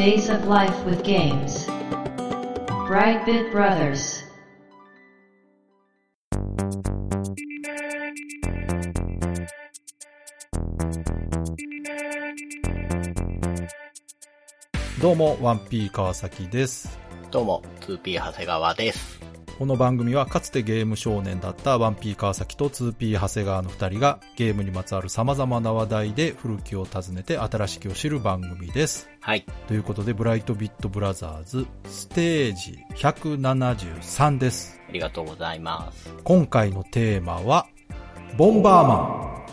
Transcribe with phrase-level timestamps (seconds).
[0.00, 1.66] Days of Life with Games.
[2.88, 4.24] Brightbit Brothers.
[15.02, 16.98] どうも、ワンピー川崎です。
[17.30, 19.19] どうも、2P 長谷川です。
[19.60, 29.10] この番組はかつてゲーム少年だったワンピー川崎と 2P 長谷川の二人がゲームにまつわる様々な話題で古きを訪ねて新しきを知る番組です。
[29.20, 29.44] はい。
[29.68, 34.80] ということで、ブライトビットブラザーズステージ173です。
[34.88, 36.08] ありがとうございます。
[36.24, 37.66] 今回のテーマは、
[38.38, 39.44] ボンバーマ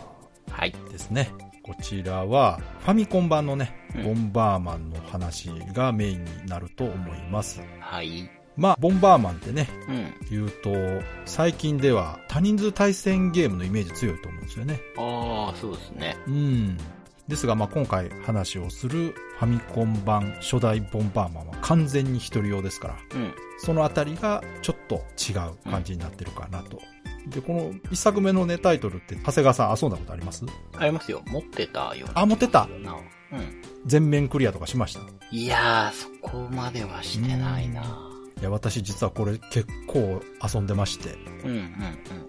[0.55, 0.73] はい。
[0.73, 1.33] ンですね。
[1.63, 7.61] こちらは、ファミコン版のね、うんボンバーマンの話がメインになると思います。
[7.81, 8.36] はい。
[8.57, 10.13] まあ、ボンバーマンってね、うん。
[10.29, 10.71] 言うと、
[11.25, 14.81] 最近では多人数対戦ゲームのイメージ強いと思うんですよね。
[14.97, 16.17] ああ、そうですね。
[16.27, 16.77] うん。
[17.27, 23.33] ですが、まあ、今回話をするファミコン版初代ボンバーマンは完全に一人用ですから、うん。
[23.59, 26.79] そのあたりがちょっと違う感じになってるかなと。
[27.27, 30.45] で、この一作目のね、タイトルって、長谷川さん遊んだことあります？
[30.77, 31.21] ありますよ。
[31.27, 32.07] 持ってたよ。
[32.13, 32.95] あ、持ってたな。
[33.33, 33.61] うん。
[33.85, 35.01] 全面クリアとかしました？
[35.31, 38.09] いやー、そこまではしてないな。
[38.39, 40.21] いや、私実はこれ結構
[40.53, 41.65] 遊んでまして、うん、うん、うん。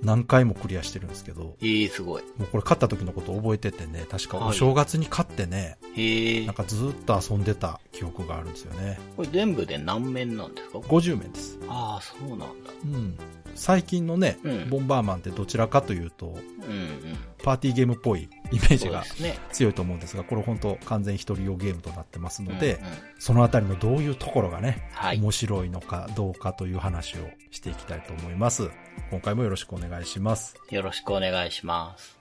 [0.02, 2.22] 何回もクリアしてるんですけど、ええー、すごい。
[2.38, 6.54] もうこれ買った時のこと覚えててね、確かはいお正月に買ってね、へえなん。
[6.54, 8.98] かずーっと遊んでた記憶があるんですよね。
[9.16, 11.58] これ全部で何面なんですか？50面です。
[11.68, 12.46] ああ、そうなんだ。
[12.84, 13.14] うん。
[13.54, 16.98] 最近のね、うんボンバーマンってどちらかというと、うん、うん。
[17.42, 19.04] パーティーゲームっぽいイメージが。
[19.52, 22.90] 強いと思うんですが、これ本当完全一人用ゲームとなってますので、うんうん
[23.20, 25.18] そのあたりのどういうところがね、はい。
[25.18, 27.18] 面白いのかどうかという話を
[27.50, 28.70] していきたいと思います。
[29.10, 30.54] 今回もよろしくお願いします。
[30.70, 32.16] よろしくお願いします。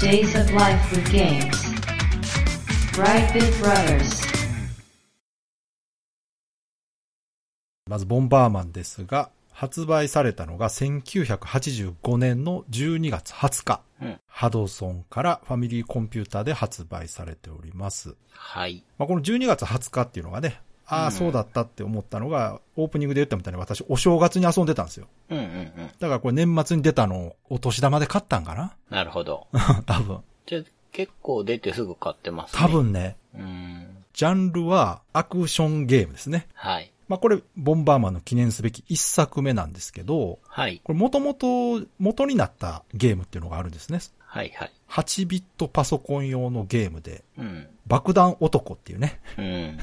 [0.00, 1.50] Days of Life with Games.
[2.92, 4.24] Brightbit Brothers.
[7.86, 13.80] まずボンバーマンですが、発売されたのが1985年の12月20日。
[14.02, 14.20] うん。
[14.26, 18.16] ハドソンからファミリーコンピューターで発売されております。
[18.32, 18.84] はい。
[18.98, 25.06] まあ、この12月20日っていうのがね、ああ、うんそうだったって思ったのが、オープニングで言ったみたいに私、お正月に遊んでたんですよ。
[25.30, 25.86] うん、うん、うん。
[26.00, 28.74] だからこれ年末に出たのをお年玉で買ったんかな？
[28.90, 29.46] なるほど。
[29.86, 30.20] 多分。
[30.46, 32.60] じゃあ、結構出てすぐ買ってますね。
[32.60, 32.68] 多。
[32.68, 34.04] 分ね、うーん。
[34.12, 36.48] ジャンルはアクションゲームですね。
[36.54, 36.92] はい。
[37.08, 40.80] まあこれ、ボンバーマンの記念すべき一作目なんですけど、はい。
[40.82, 44.00] これもともと元になったゲームっていうのがあるんですね。
[44.18, 44.72] はい、はい。
[44.88, 47.68] 8ビットパソコン用のゲームで、うん。
[47.86, 49.78] 爆弾男っていうね、うん。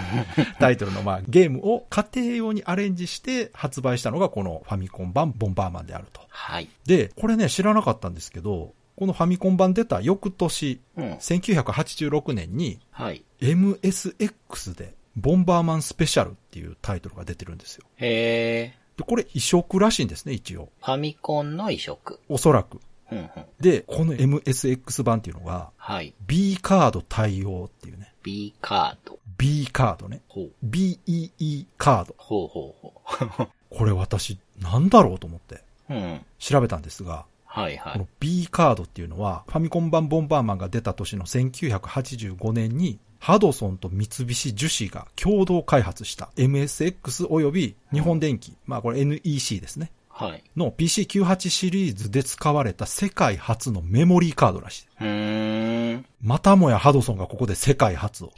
[0.60, 6.20] タイトルのまあゲームを家庭用にアレンジして発売したのがこのファミコン版ボンバーマンであると。
[6.28, 6.68] はい。
[6.84, 11.12] で、これね知らなかったんですけど、このファミコン版出た翌年、うん。
[11.14, 13.24] 1986年にはい。
[13.40, 17.84] MSX でボンバーマンスペシャルっていうタイトルが出てるんですよ。
[17.96, 18.78] へえ。
[18.96, 20.70] で、これ移植らしいんですね、一応。
[20.80, 22.20] ファミコンの移植。
[22.28, 22.80] おそらく。
[23.10, 23.28] うん、うん。
[23.60, 26.14] で、この MSX 版っていうのがはい。
[26.26, 28.12] B カード対応っていうね。
[28.22, 29.18] B カード。
[29.36, 30.22] B カードね。
[30.28, 30.52] ほう。
[30.64, 32.14] BEE カード。
[32.16, 32.90] ほうほう
[33.26, 35.94] ほ これ私、なんだろうと思ってう。
[35.94, 36.20] うん。
[36.38, 38.08] 調べたんですが、はい、はいこの。
[38.20, 49.92] B カードっていうのは、ファミコン版ボンバーマンが出た年の1985年に、ハドソンと三菱樹脂が共同開発した MSX 及び日本電機、まあこれ NEC ですね。
[50.10, 50.44] はい。
[50.54, 54.86] の PC98 シリーズで使われた世界初のメモリーカードらしい。
[55.00, 56.06] うーん。
[56.20, 58.32] またもやハドソンがここで世界初を。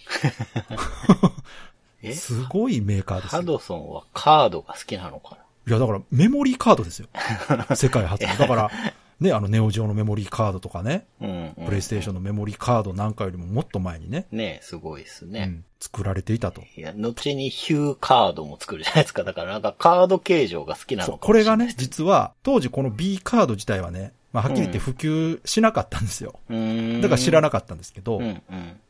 [2.01, 2.15] え？
[2.15, 3.41] すごいメーカーですよ。
[3.41, 5.37] ハドソンはカードが好きなのか
[5.67, 7.09] いやだからメモリーカードですよ。
[7.75, 8.37] 世界初の。
[8.37, 8.71] だから、
[9.21, 11.65] ね、あのネオジオのメモリーカードとかね、なうん、うん。
[11.67, 15.45] プレイステーションのメモリーカードなんかよりももっと前にね、ねすごいですね。
[15.49, 16.63] うん、作られていたと。
[16.77, 19.25] いや、後にヒューカードも作るじゃないですか。
[19.25, 26.39] だからなんかカード形状が好きなのかもこれがね、実は、当時この B カード自体はね、まあ、はっきり言って普及しなかったんですよ。
[26.51, 27.01] うーん。
[27.01, 28.43] だから知らななかったんですけど、うん、うん、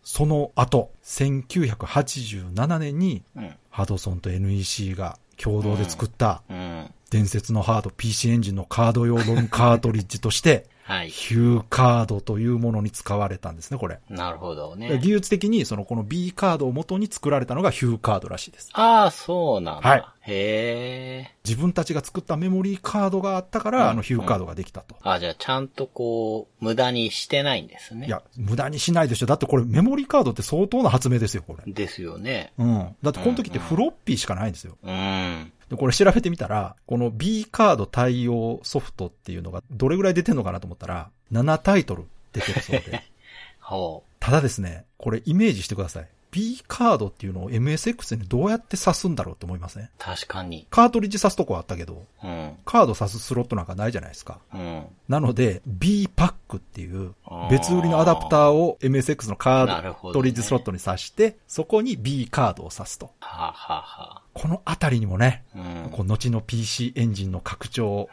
[0.02, 6.90] その後、1987年に、うん、ハドソンと NEC が共同で作ったうん。
[7.10, 11.10] 伝説のハード PC エンジンのカード用ロムカートリッジとして、 はい。
[11.10, 13.98] ヒューカードというものに使われたんですね、これ。
[14.08, 15.00] なるほどね。
[15.02, 18.70] 技術的に、その、この B カードを元に作られたのがヒューカードらしいです。
[18.72, 19.88] ああ、そうなんだ。
[19.88, 21.34] はいへえ。
[21.44, 24.96] 自分たちが作ったメモリーカードがあったから、うんあのヒューカードができたと。
[25.02, 28.08] あじゃあちゃんとこう、無駄にしてないんですね。
[28.08, 29.26] いや、無駄にしないでしょ。
[29.26, 31.72] だってこれメモリーカードって相当な発明ですよ、これ。
[31.72, 32.52] ですよね。
[32.58, 32.96] うん。
[33.02, 34.76] だってこの時ってフロッピーしかないんですよ。
[34.82, 35.52] うん。
[35.70, 43.02] で、これ調べてみたら、この B カード対応ソフトっていうのがどれぐらい出てんのかなと思ったら、7タイトル出てるそうで。
[43.60, 46.08] ほただですね、これイメージしてください。
[46.36, 49.88] B カードっていうのを MSX にどうやって挿すんだろうって思いません？
[49.98, 50.66] 確かに。
[50.68, 52.52] カートリッジ挿すとこはあったけど、うん。
[52.66, 54.40] カード挿すスロットなんかないじゃないですか。
[54.52, 54.84] うん。
[55.08, 57.14] なので、B パックっていう
[57.50, 63.12] 別売りのアダプターを MSX のカートリッジスロットに挿して、そこに B カードを挿すと。
[63.20, 65.90] はあ、はあはこのあたりにもね、あ、うん。
[65.90, 68.10] こう後の PC エンジンの拡張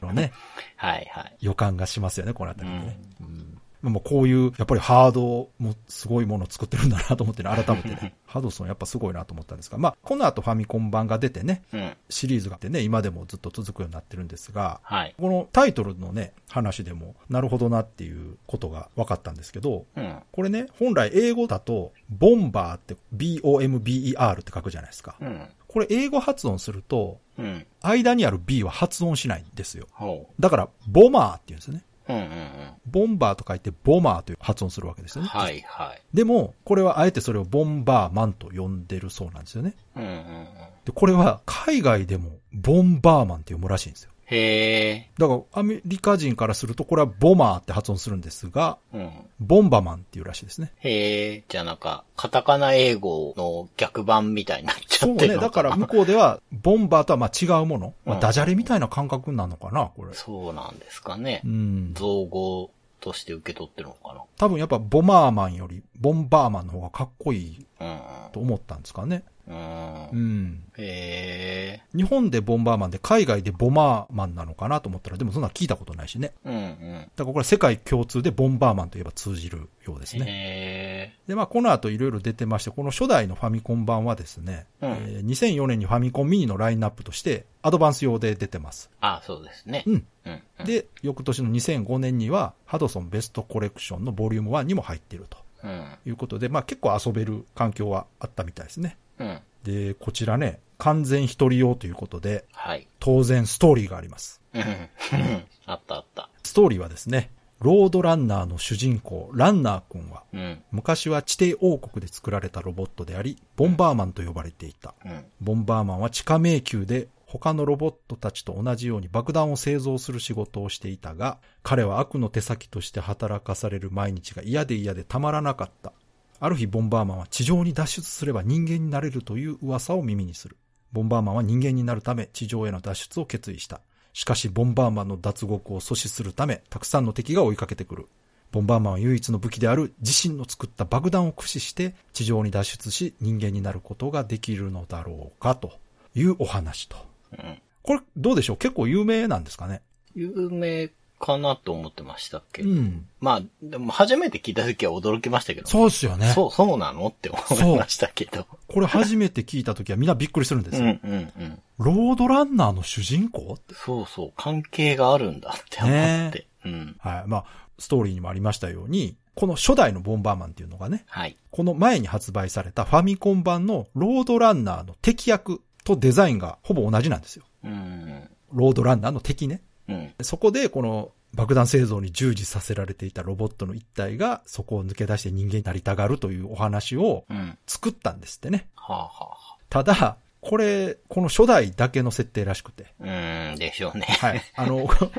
[0.00, 0.32] のね、
[0.76, 1.36] はいはい。
[1.40, 2.98] 予感がしますよね、このあたりにね。
[3.20, 11.96] うんもうこういう、やっぱりハードもすごいものを作ってるんだなと思ってね、改めてね、 ハドソンやっぱすごいなと思ったんですが、まあ、この後ファミコン版が出てね、うん。
[12.10, 15.14] シリーズがあってね、今でもずっと続くようになってるんですが、はい。
[15.18, 20.22] このタイトルのね、話でも、なるほどなっていうことが分かったんですけど、うん。
[20.32, 25.16] これね、本来英語だと、ボンバーって B-O-M-B-E-R って書くじゃないですか。
[25.20, 25.48] うん。
[25.68, 27.66] これ英語発音すると、うん。
[27.82, 29.86] 間にある B は発音しないんですよ。
[29.92, 31.84] ほだから、ボマーって言うんですよね。
[32.08, 32.12] う。
[32.12, 32.48] うんうん
[32.86, 35.26] ボンバーと書いてボマーという発音するわけですうん。
[35.26, 35.38] よね。
[35.38, 36.02] はいはい。
[36.14, 39.74] でも、これはあえてそれをボンバーマンと呼んでるそうなんですよね。
[39.94, 40.46] うんうんうん。
[40.86, 44.10] で、これは海外でもボンバーマンって読むらしいんですよ。
[44.30, 45.10] へえ。
[45.18, 49.10] だからアメリカ人からするとこれはボマーって発音するんですが、うん。
[49.40, 50.72] ボンバマンっていうらしいですね。
[50.80, 51.44] へえ。
[51.48, 55.16] じゃあなんか、カタカナ英語の逆版みたいになっちゃそうね。
[55.16, 57.94] ってるのかなだから向こうでは、ボンバーとはまあ違うもの。
[58.04, 60.12] まあ、うんダジャレみたいな感覚なのかな、これ。
[60.12, 61.48] そうなんですかねう。
[61.48, 61.94] ん。
[61.94, 62.70] 造語
[63.00, 68.28] として受け取ってるのか多分やっぱボマーマンよりボンバーマンの方がかっこいいな。
[68.32, 69.16] と思ったんですかね。
[69.16, 69.22] うん。
[69.48, 70.16] う。
[70.16, 70.62] うんん。
[70.76, 71.96] へえ。
[71.96, 76.32] 日本でボンバーマンで海外でボマーマンなのかなと思ったら、でもそんなの聞いたことないしね。
[76.44, 77.10] うんうん。
[77.16, 80.24] だからこれは世界共通でボンバーマンといえば通じるようですね。
[80.28, 88.90] へで、まあこの後いろいろ出てまして、この初代のファミコン版はですね、うんえー2004年にファミコンミニのラインナップとしてアドバンス用で出てます。
[89.00, 89.84] あ、そうですね。
[89.86, 90.06] うん。
[90.24, 90.42] うん。
[90.60, 95.86] うん、で、翌年の2005年にはハドソンベストコレクションのボリューム1にも入っているとうん。
[96.06, 98.96] いうことで、まあ結構遊べる環境はあったみたいですね。
[99.18, 99.40] うん。
[99.64, 102.88] で、こちらね、完全一人用ということで、はい。
[103.00, 104.40] 当然ストーリーがあります。
[104.54, 104.62] うん。
[105.66, 106.30] あったあった。
[106.42, 107.30] ストーリーはですね、
[107.60, 110.62] ロードランナーの主人公、ランナー君は、うん。
[110.70, 114.94] 昔は地底王国で作られたロボットであり、ボンバーマンと呼ばれていた。
[115.04, 115.24] うん。
[115.40, 125.92] ボンバーマンは地下迷宮で他のロボットたちと同じように爆弾を製造する仕事をしていたが、彼は悪の手先として働かされる毎日が嫌で嫌でたまらなかった。
[126.40, 130.56] ある日ボンバーマンは地上に脱出すれば人間になれるという噂を耳にする。
[130.92, 133.80] ボンバーマンは人間になるため地上への脱出を決意した。
[134.12, 138.06] しかしボンバーマンの脱獄を阻止するためたくさんの敵が追いかけてくる。
[138.50, 145.72] ボンバーマンは唯一の武器である自身の作った爆弾を駆使して地上に脱出し人間になることができるのだろうかと
[146.14, 146.96] いうお話と。
[147.32, 147.58] うん。
[147.82, 148.56] これどうでしょう？
[148.56, 149.82] 結構有名なんですかね？
[150.14, 152.70] 有名かなと思ってましたっけど。
[152.70, 153.06] うん。
[153.20, 155.66] まあ、でも初めて聞いた時は驚きましたけど。
[155.66, 156.28] そうですよね。
[156.28, 158.46] そう、そうなのって思いましたけど。
[158.68, 160.84] これ初めて聞いた時はみんなびっくりするんですよ。
[160.84, 161.62] うんうんうん。
[161.78, 166.46] ロードランナーの主人公ってそうそう、関係があるんだって思って。
[166.64, 166.96] うん。
[166.98, 167.24] はい。
[167.26, 167.44] まあ、
[167.78, 171.36] ストーリーにもありましたように、この初代のボンバーマンっていうのがね、はい。
[171.50, 177.44] この前に発売されたファミコン版のロードランナーの敵役とデザインがほぼ同じなんですよ。
[177.64, 178.28] うん。
[178.52, 179.62] ロードランナーの敵ね。
[179.88, 180.14] うん。
[180.22, 187.58] そこでこの爆弾製造に従事させられていたロボットの一体がそこを抜け出して人間になりたがるというお話をうん。
[187.66, 188.68] 作ったんですってね。
[188.74, 192.86] はあ、はあはただ、これ、この初代だけの設定らしくて。
[193.00, 194.06] あ、うん、でしょうね。
[194.20, 194.42] はい。
[194.54, 195.10] あの、 こ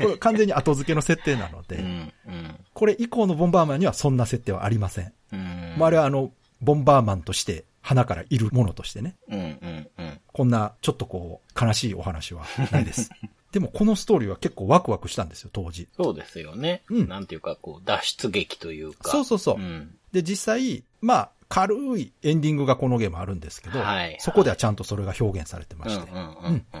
[0.00, 2.64] れ完全に後付けの設定なので、うん、うん。
[2.72, 5.12] これ以降のボンバーマンにはそんな設定はありません。
[5.32, 5.74] うん。
[5.76, 10.20] まあ、あれはあの、ボンバーマンとして、花からいるものとしてね、うん、うん、うん。
[10.32, 13.10] こんなちょっとこう、悲しいお話はないです。
[13.56, 15.88] でもこのストーリーは結構ワクワクしたんですよ、当時。
[15.96, 16.82] そうですよね。
[16.90, 19.10] うんなんていうか、こう、脱出劇というか。
[19.10, 19.56] そうそうそう。
[19.56, 19.96] うん。
[20.12, 26.12] で、実際、まあ、軽いエンディングがこのゲームあるんですけど、はいそこではちゃんとそれが表現されてまして。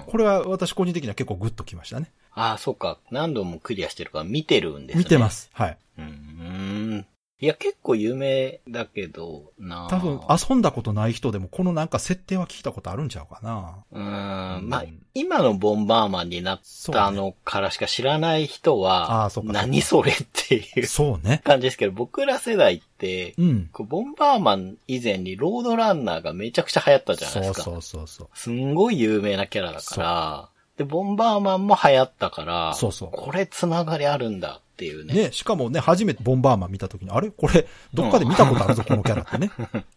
[0.06, 2.10] これは私個人的には結構グッときましたね。
[2.32, 2.98] ああ、そうか。
[3.10, 5.04] 何度もクリアしてるから見てるんですね。。
[5.04, 5.50] 見てますす。
[5.54, 5.78] はい。
[5.96, 7.06] うーん。
[7.38, 13.84] いや、結構有名だけどな多分遊んだことない人でもこのなんか設定は聞いたことあるんちゃうかな。
[13.92, 14.68] うーん。
[14.68, 16.60] まあうん、今のボンバーマンになっ
[16.92, 21.40] たのからしか知らない人は、何それっていうそうね。
[21.42, 23.34] 感じですけど、僕ら世代って、
[23.72, 27.62] ボンバーマン以前にロードランナーがめちゃくちゃ流行ったじゃないですか。
[27.62, 28.28] そうそうそうそう。
[28.34, 35.14] すんごい有名なキャラだから、で、ボンバーマンも流行ったから、そうそうこれつながりあるんだっていうね。
[35.14, 37.30] ね、しかもね、初めてボンバーマン見た時に、あれ？
[37.30, 39.50] これ、どっかで見たことあるぞ、このキャラってね。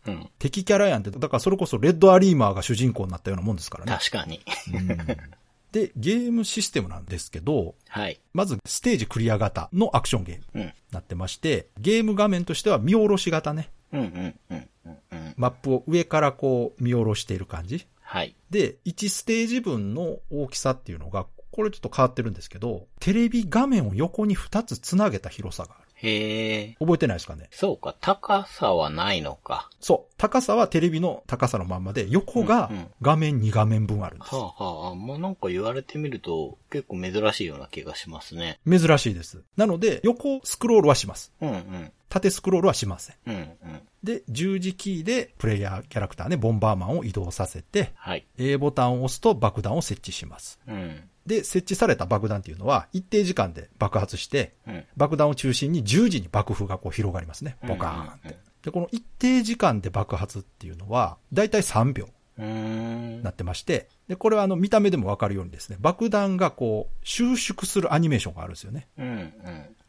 [0.08, 0.30] うん。
[0.40, 3.92] 敵キャラやんって、だからそれこそレッドアリーマーが主人公になったようなもんですからね。
[3.92, 4.40] 確かに。
[4.74, 4.98] うん
[5.72, 8.20] で、ゲームシステムなんですけど、はい。
[8.34, 10.62] まずステージクリア型のアクションゲームうん。
[10.62, 13.70] になってまして、ゲーム画面としては見下ろし型ね。
[13.94, 15.34] うんうんうんうんうん。
[15.38, 17.86] マップを上からこう見下ろしている感じ。
[18.02, 18.36] はい。
[18.50, 25.90] で、1ステージ分の大きさっていうのが、これちょっと変わってるんですけど、テレビ画面を横に2つ繋げた広さがある。
[26.02, 26.76] へえ。
[26.80, 27.50] 覚えてないですかね？
[27.52, 29.70] そうか、高さはないのか。
[29.82, 30.14] そう。
[30.18, 34.34] 高さはテレビの高さのまんまで、横がうんうん画面2画面分あるんです。
[34.34, 38.60] はあはあ、まあなんか言われてみると結構珍しいような気がしますね。
[38.66, 39.44] 珍しいです。
[39.58, 41.34] なので、横スクロールはします。
[41.42, 41.92] うんうん。
[42.08, 43.16] 縦スクロールはしません。
[43.28, 43.50] うんうん。
[44.04, 48.26] で、十字キーでプレイヤーキャラクターね、ボンバーマンを移動させて、はい。
[48.38, 50.60] A ボタンを押すと爆弾を設置します。
[50.68, 51.04] うん。
[51.30, 54.84] で、設置された爆弾っていうのは、一定時間で爆発して、うん。
[54.98, 57.56] 爆弾を中心に十字に爆風がこう広がりますね。
[57.68, 58.38] ボカーンって。
[58.64, 62.10] で、この一定時間で爆発っていうのは、だいたい3秒
[63.22, 68.88] なってまして、で、これはあの見た目でもわかるようにですね、爆弾がこう収縮するアニメーションがあるんですよね。
[68.98, 69.34] うんうん。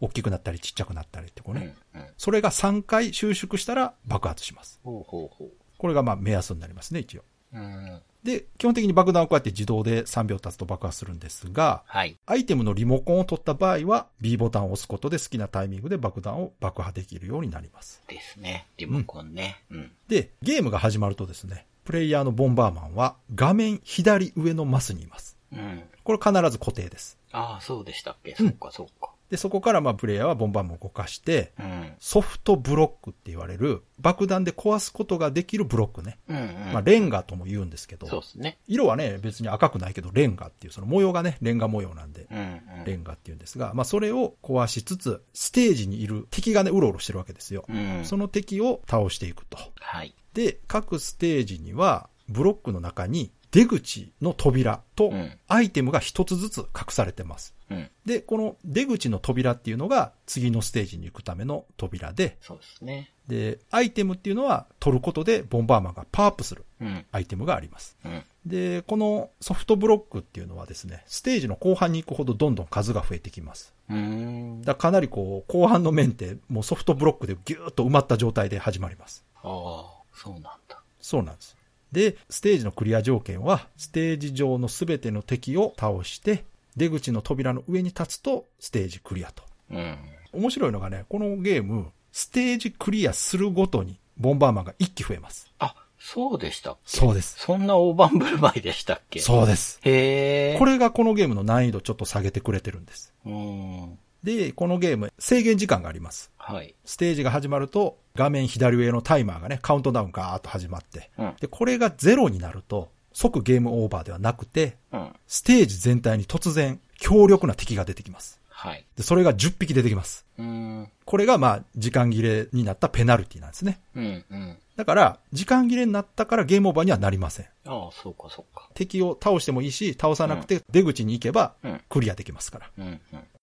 [0.01, 1.75] 大きくなったりちっちゃくなったりってこううんね。
[1.95, 2.07] うん。
[2.19, 4.79] それが3回収縮したら爆発します。
[4.85, 5.51] ほうほうほう。
[5.79, 7.25] これがまあ目安になりますね、一応。
[7.55, 8.03] うん。
[8.23, 12.19] で、基本的に爆弾をこうやって自動で3秒経つと爆発するんですが、はい。
[12.27, 18.03] アイテムのリモコンを取った場合は B ボタンを押すことで好きなタイミングで爆弾を爆破できるようになります。
[18.09, 18.67] ですね。
[18.77, 19.63] リモコンね。
[19.71, 19.93] うん。
[20.09, 25.39] で、ゲームが始まるとですね、プレイヤーのボンバーマンは画面左上のマスにいます。
[25.53, 25.83] うん。
[26.05, 27.19] これ必ず固定です。
[27.33, 28.35] ああ、そうでしたっけ？
[28.37, 29.11] そうか、そうか。
[29.31, 31.93] で、そこからまあプレイヤーはボンバーマンを動かして、うん。
[32.01, 36.19] ソフトブロックって言われる爆弾で壊すことができるブロックね。
[36.29, 36.45] うんうん。
[36.73, 38.59] まあレンガとも言うんですけど、そうですね。
[38.67, 42.85] 色はね、別に赤くないけど、レンガっていう、その模様がね、レンガ模様なんで、うんうん。
[42.85, 47.65] レンガっていうんですが、まあそれを壊しつつ、ステージにいる敵がね、うろうろしてるわけですよ。
[47.69, 48.05] うん。
[48.05, 49.59] その敵を倒していくと。
[49.77, 50.13] はい。
[50.35, 57.55] で、各ステージには、ブロックの中に出口の扉とうんアイテムが一つずつ隠されてます。
[57.71, 57.91] うん。
[58.05, 63.11] で、この出口の扉っていうのが次のステージに行くための扉で、そうですね。
[63.27, 67.05] で、アイテムっていうのは取ることでボンバーマンがパワーアップするうん。
[67.11, 67.97] アイテムがあります。
[68.05, 68.23] うん。
[68.47, 73.75] で、このソフトブロックっていうのはですね、ステージの後半に行くほどどんどん数が増えてきます。
[73.89, 74.63] うーん。
[74.63, 79.25] だかなりこう、後半の面ってもうソフトブロックでギューッと埋まった状態で始まります。
[79.37, 80.81] ああ、そうなんだ。
[81.01, 81.57] そうなんです。
[81.93, 86.45] で、ステージのクリア条件は、ステージ上のすべての敵を倒して、
[86.77, 89.43] 出口の扉の上に立つと、ステージクリアと。
[89.71, 89.99] うん。
[90.33, 95.53] 面白いのがね、このゲーム、ステージクリアするごとに、ボンバーマンが一気増えます。
[95.59, 96.99] あ、そうでしたっけ？
[96.99, 97.39] そうです。
[97.39, 99.21] そんな大盤振る舞いでしたっけ？
[99.21, 99.81] そうです。
[99.83, 100.59] へえ。
[100.59, 103.13] これがこのゲームの難易度ちょっと下げてくれてるんです。
[103.27, 103.99] うーん。
[104.23, 106.31] で、このゲーム、制限時間があります。
[106.37, 106.75] はい。
[106.85, 111.35] ステージが始まると、画面左上のタイマーがね、カウントダウンガーッと始まって、うん。
[111.41, 115.13] で、これがゼロになると、即ゲームオーバーではなくて、うん。
[115.27, 118.41] ステージ全体に突然、強力な敵が出てきます。
[118.49, 118.85] はい。
[118.95, 120.27] で、それが10匹出てきます。
[120.39, 120.89] うーん。
[121.07, 123.81] これがまあ、時間切れになったペナルティなんですね。
[123.97, 124.25] うん。
[124.31, 124.59] うん。
[124.77, 127.47] だから、時間切れになったからゲームオーバーにはなりません。
[127.67, 128.69] ああ、そうか、そうか。
[128.75, 132.71] 敵を倒してもいいし、倒さなくて出口に行けばうん、クリアできますから。
[132.79, 132.87] うん。
[132.87, 133.01] うん。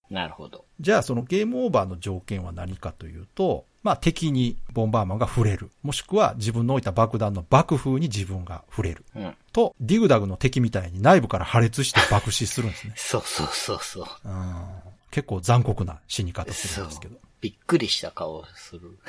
[0.10, 0.66] なるほど。
[0.80, 5.70] じゃあ、そのゲームオーバーの条件は何かというと、まあ、敵にボンバーマンが触れる。
[5.82, 9.06] もしくは自分の置いた爆弾の爆風に自分が触れる。
[9.16, 9.36] うん。
[9.54, 12.94] と、ディグダグの敵みたいに内部から破裂して爆死するんですね。
[12.98, 14.06] そうそうそうそう。
[14.26, 14.66] うん
[15.10, 17.16] 結構残酷な死に方すそうんるですけど。
[17.16, 19.00] っびっくりした顔する。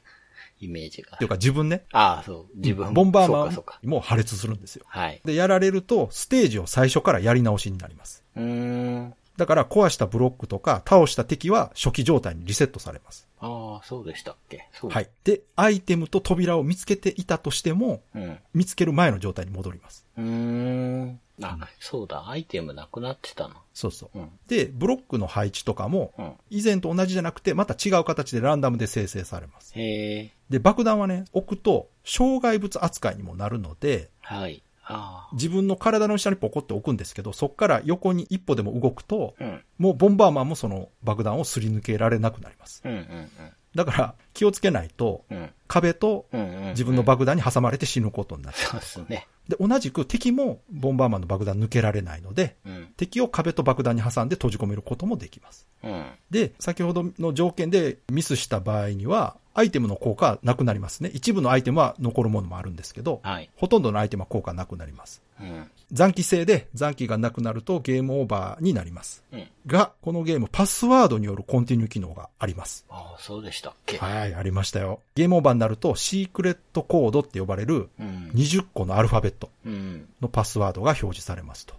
[0.60, 1.26] イメージがてい。
[1.26, 2.56] うか自分ね、ああ、そう。
[2.56, 3.50] 自分ボンバーマ。
[3.50, 4.84] ンも破裂するんですよ。
[4.86, 5.20] はい。
[5.24, 8.24] で、やられると、ステージを最初からやり直しになります。
[8.36, 9.14] うーん。
[9.36, 13.26] だから壊したブロックとか倒した敵は初期状態にリセットされます。
[13.38, 14.66] ああ、そうでしたっけ？
[14.88, 15.10] はい。
[15.24, 18.38] で、アイテムと扉を見つけていたとしても、うん。
[18.54, 20.06] 見つける前の状態に戻ります。
[20.16, 21.20] うーん。
[21.42, 23.56] あ、そうだ、アイテムなくなってたな。
[23.74, 24.18] そうそう。
[24.18, 24.30] うん。
[24.46, 26.32] で、ブロックの配置とかも、うん。
[26.48, 29.78] 以前と同じじゃなくて、また違う形でランダムで生成されます。
[29.78, 30.32] へえ。
[30.48, 34.62] で、爆弾はね、置くと、障害物扱いにもなるので、はい。
[34.88, 39.44] あ自分の体の下にポコって置くんですけど、そこから横に一歩でも動くと、あ。
[39.44, 39.64] うん。
[39.78, 42.82] もうボンバーマンもその爆弾をすり抜けられなくなります。
[42.84, 43.28] うんうん
[43.74, 45.50] だから気をつけないと、うん。
[45.66, 45.68] うん。
[45.68, 46.26] 壁と。
[46.70, 48.56] 自分の爆弾に挟まれて死ぬことになる。
[48.56, 49.26] そうですね。
[49.48, 52.88] で、同じく敵もボンバーマンの爆弾抜けられないので、うん。
[52.96, 55.66] 敵を壁と爆弾に挟んで閉じ込めることもできます。
[55.84, 56.06] うん。
[56.30, 61.10] で、先ほどの条件でミスした場合には、アイテムの効果はなくなりますね。
[61.14, 63.48] 一部のアイテムは残るものもあるんですけど、はい。
[63.56, 65.22] ほとんどのアイテムは効果なくなります。
[65.40, 65.70] うん。
[65.92, 69.22] 残機制で残機がなくなるとゲームオーバーになります。
[69.32, 69.46] うん。
[69.66, 72.84] が、このゲームパスワードによるコンティニュー機能があります。
[72.90, 73.96] ああ、そうでしたっけ？
[73.96, 75.00] はい、ありましたよ。
[75.14, 78.30] ゲームオーバーになるとシークレットコードって呼ばれるうん。
[78.34, 80.08] 20個のアルファベットうん。
[80.20, 81.74] のパスワードが表示されますと。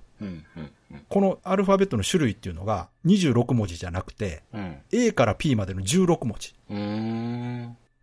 [1.10, 4.78] このアルファベットの種類っていうのが26文字じゃなくて、うん。
[4.92, 6.56] A から P までの16文字。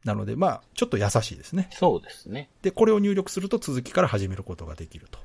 [0.04, 1.68] なので、まあ、ちょっと優しいですね。
[1.72, 2.50] そうですね。
[2.62, 5.18] で、これを入力すると続きから始めることができると。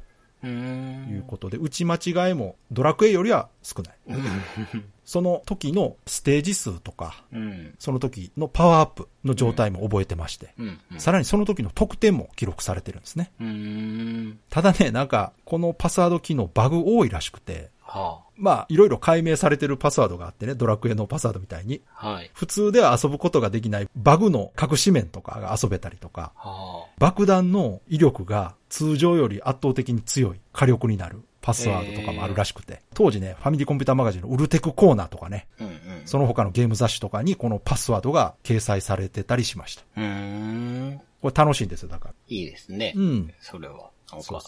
[0.48, 3.98] いうことで、打ち間違いもドラクエよりは少ない。
[5.10, 7.74] その時のステージ数とか、うん。
[7.80, 10.80] その時のパワーアップの状態も覚えてまして、うん。
[11.00, 13.32] さらにその時の得点も記録されてるんですね。
[14.52, 21.82] ただね、なんか、このパスワード機能バグ多いらしくて、はまあ、いろいろ解明されてるパスワードがあってね、ドラクエのパスワードみたいに。
[21.96, 22.12] あ。
[22.12, 22.30] はい。
[22.36, 35.64] 普通では遊ぶことができないバグの隠し面とかが遊べたりとか、は爆弾の威力が通常より圧倒的に強い火力になるパスワードとかもあるらしくて、当時ね、ファミリーコンピューターマガジンのウルテクコーナーとかね、あ。
[35.64, 35.78] うん、うん。
[36.06, 39.84] その他のゲーム雑誌とかにこのパスワードが掲載されてたりしました。
[41.22, 42.14] これ楽しいんですよ、だから。
[42.28, 42.94] いいですね。
[42.96, 43.34] うん。
[43.40, 43.90] それは。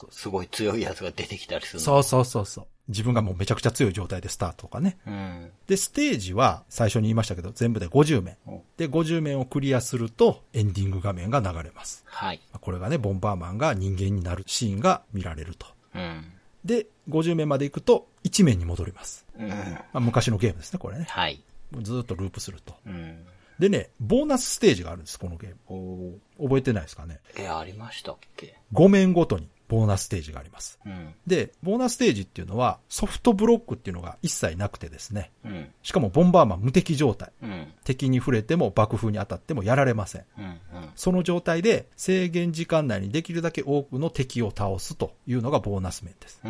[0.10, 2.66] すごい強いやつが出てきたりするのそうそうそうそう。
[2.88, 4.98] 自分がもうめちゃくちゃ強い状態でスタートとかね。
[5.06, 5.52] うん。
[5.68, 8.64] で、ステージは最初に言いましたけど、全部で50面お。
[8.78, 12.04] で、50面をクリアするとエンディング画面が流れます。
[12.08, 12.42] はい。
[12.60, 15.68] これがね、ボンバーマンが人間になるシーンが見られると。
[15.94, 16.26] うん。
[16.66, 19.26] で、50面まで行くと1面に戻ります。
[19.38, 19.50] うん。
[19.50, 19.56] ま
[19.94, 21.06] あ、昔のゲームですね、これね。
[21.10, 21.42] はい。
[21.82, 22.76] ずーっとループすると。
[22.86, 23.26] うん。
[23.60, 26.20] でね、ボーナスステージがあるんです、このゲーム。
[26.38, 27.20] お覚えてないですかね。
[27.38, 30.78] え、ありましたっけ？5面ごとにボーナスステージがあります。
[30.86, 31.14] うん。
[31.26, 35.32] で、ボーナスステージっていうのはソフトブロックっていうのが一切なくてですね。
[35.46, 35.70] うん。
[35.82, 37.32] しかもボンバーマン無敵状態。
[37.42, 37.74] うん。
[37.86, 40.26] 敵に触れても爆風に当たってもやられません。
[40.38, 40.46] うん。
[40.46, 40.60] うん。
[40.96, 46.42] その状態で制限時間内にできるだけ多くの敵を倒すというのがボーナス面です。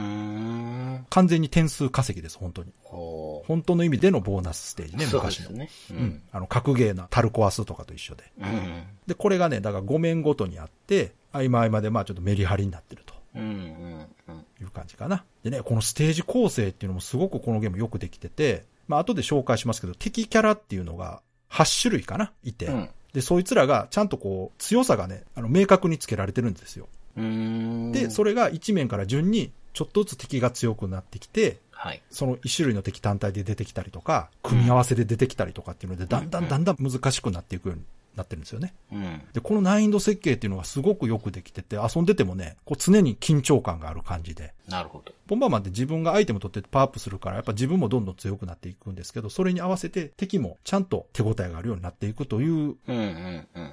[1.12, 2.74] 完全に点数稼ぎです、本当に。
[2.84, 4.98] ほ本当の意味でのボーナスステージう。
[4.98, 5.48] ね、昔の。
[5.48, 5.70] すね。
[5.92, 6.22] ううん。。
[6.32, 8.24] あの、格ゲーなタルコアスとかと一緒で。
[8.40, 8.84] うん。
[9.06, 13.42] で、これがね、だから5面ごとにあって、合間合間でまあちょっとメリハリになってるとうん。
[13.42, 14.08] うん。
[14.28, 14.46] うん。
[14.62, 15.24] いう感じかな。
[15.44, 26.88] でね、このステージ構成っていうのもすごくこのゲームよくできてて、まあ後で紹介しますけど、敵キャラっていうのが8種類かないて、うんで、そいつらがちゃんとこう、強さがね、あの、明確につけられてるんですよ。
[27.18, 32.02] で、それが1面から順に、ちょっとずつ敵が強くなってきて、はい。
[32.10, 37.84] その1種類の敵単体で出てきたりとか、組み合わせで出てきたりとかっていうので、だんだんだんだん難しくなっていくように
[38.16, 38.74] なってるんですよね。
[38.92, 39.22] うん。
[39.34, 44.54] で、この難易度設計っていうのがすごくよくできてて、遊んでてもね、こう常に緊張感がある感じで。
[44.68, 45.14] なるほど。
[45.28, 52.76] ボンバーマンって自分がアイテム取ってパワーアップするから、やっぱ自分もどんどん強くなっていくんですけど、それに合わせて敵もちゃんと手応えがあるようになっていくという。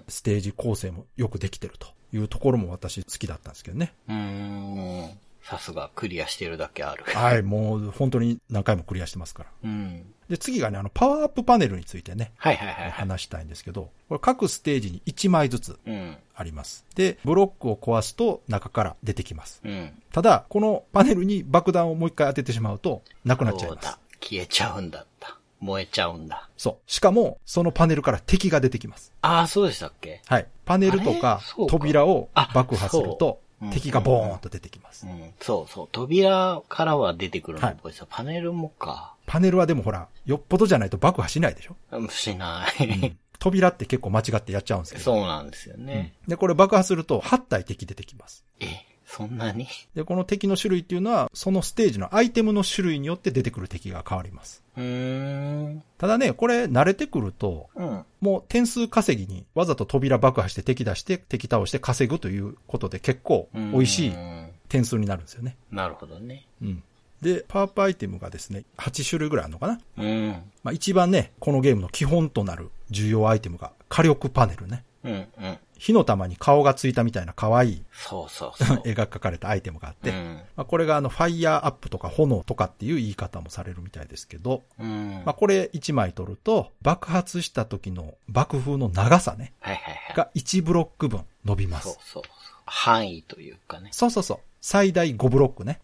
[0.08, 3.92] ステージ構成もよくできてるというところも私好きだったんですけどね。
[4.08, 5.18] うーん。
[5.42, 7.04] さすが、クリアしてるだけある。
[7.06, 9.50] はい、もう本当に何回もクリアしてますから。
[9.64, 10.14] うん。
[10.28, 12.90] で、次がね、あの、パワーアップパネルについてね、はいはいはいはい。
[12.90, 16.16] 話したいんですけど、これ各ステージに1枚ずつうん。
[16.34, 16.84] あります。
[16.94, 19.60] で、ブロックを壊すと中から出てきます。
[19.64, 19.90] うん。
[20.12, 23.98] ただ、このパネルに爆弾をもう一回当ててしまうと、なくなっちゃいます。
[24.20, 25.38] 消えちゃうんだった。
[25.60, 26.48] 燃えちゃうんだ。
[26.56, 26.76] そう。
[26.86, 29.12] しかも、そのパネルから敵が出てきます。
[29.22, 30.20] ああ、そうでしたっけ？
[30.26, 30.46] はい。
[30.64, 33.40] パネルとか扉をあ爆破すると
[33.72, 35.10] 敵がボーンと出てきますう。
[35.10, 35.32] ん。
[35.40, 35.88] そうそう。
[35.90, 37.66] 扉からは出てくるの？
[37.66, 37.76] はい。
[38.08, 39.14] パネルもか。
[39.28, 41.76] パネルはでもほら、よっぽどじゃないと爆破しないでしょ？
[41.92, 43.16] うんしない。
[43.38, 45.04] 扉って結構間違ってやっちゃうんですけど。
[45.04, 46.14] そうなんですよね。
[46.26, 48.44] で、これ爆破すると8体敵出てきます。
[48.58, 48.66] え、
[49.06, 49.68] そんなに？
[49.94, 54.62] で、この敵の種類っていうのは、そのステージのアイテムの種類によって出てくる敵が変わります。
[55.98, 58.04] ただね、これ慣れてくると、うん。
[58.20, 65.56] もう点数稼ぎにわざと扉爆破して敵出して敵倒して稼ぐということで結構美味しいうん点数になるんですよね。
[65.70, 66.46] なるほどね。
[66.60, 66.82] うん。
[67.22, 70.42] で、パワーアップアイテムがですね、8種類ぐらいあるのかなうん。
[70.62, 74.84] まあ一番ね、このゲームの基本となる重要アイテムが火力パネルね。
[75.04, 75.58] うん、うん。
[75.78, 78.82] 火の玉に顔がついたみたいな可愛いそうそうそう。
[78.84, 80.40] 絵 が描かれたアイテムがあって、うん。
[80.56, 85.22] まあこれがあの、ファイヤーアップとか炎とかっていう言い方もされるみたいですけど、うん。
[85.24, 90.16] まあこれ1枚取ると、爆発した時の爆風の長さね、はいはいはい。
[90.16, 91.84] が1ブロック分伸びます。
[91.84, 92.32] そうそうそう。
[92.66, 93.90] 範囲というかね。
[93.92, 94.40] そうそうそう。
[94.70, 95.80] 最大5ブロックね。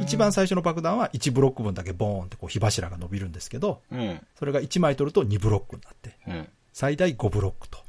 [0.00, 4.18] 一番最初の爆弾は1ブロック分だけボーンってこう火柱が伸びるんですけど、うん。
[4.38, 6.48] それが1枚取ると2ブロックになって、うん。
[6.72, 7.80] 最大5ブロックと。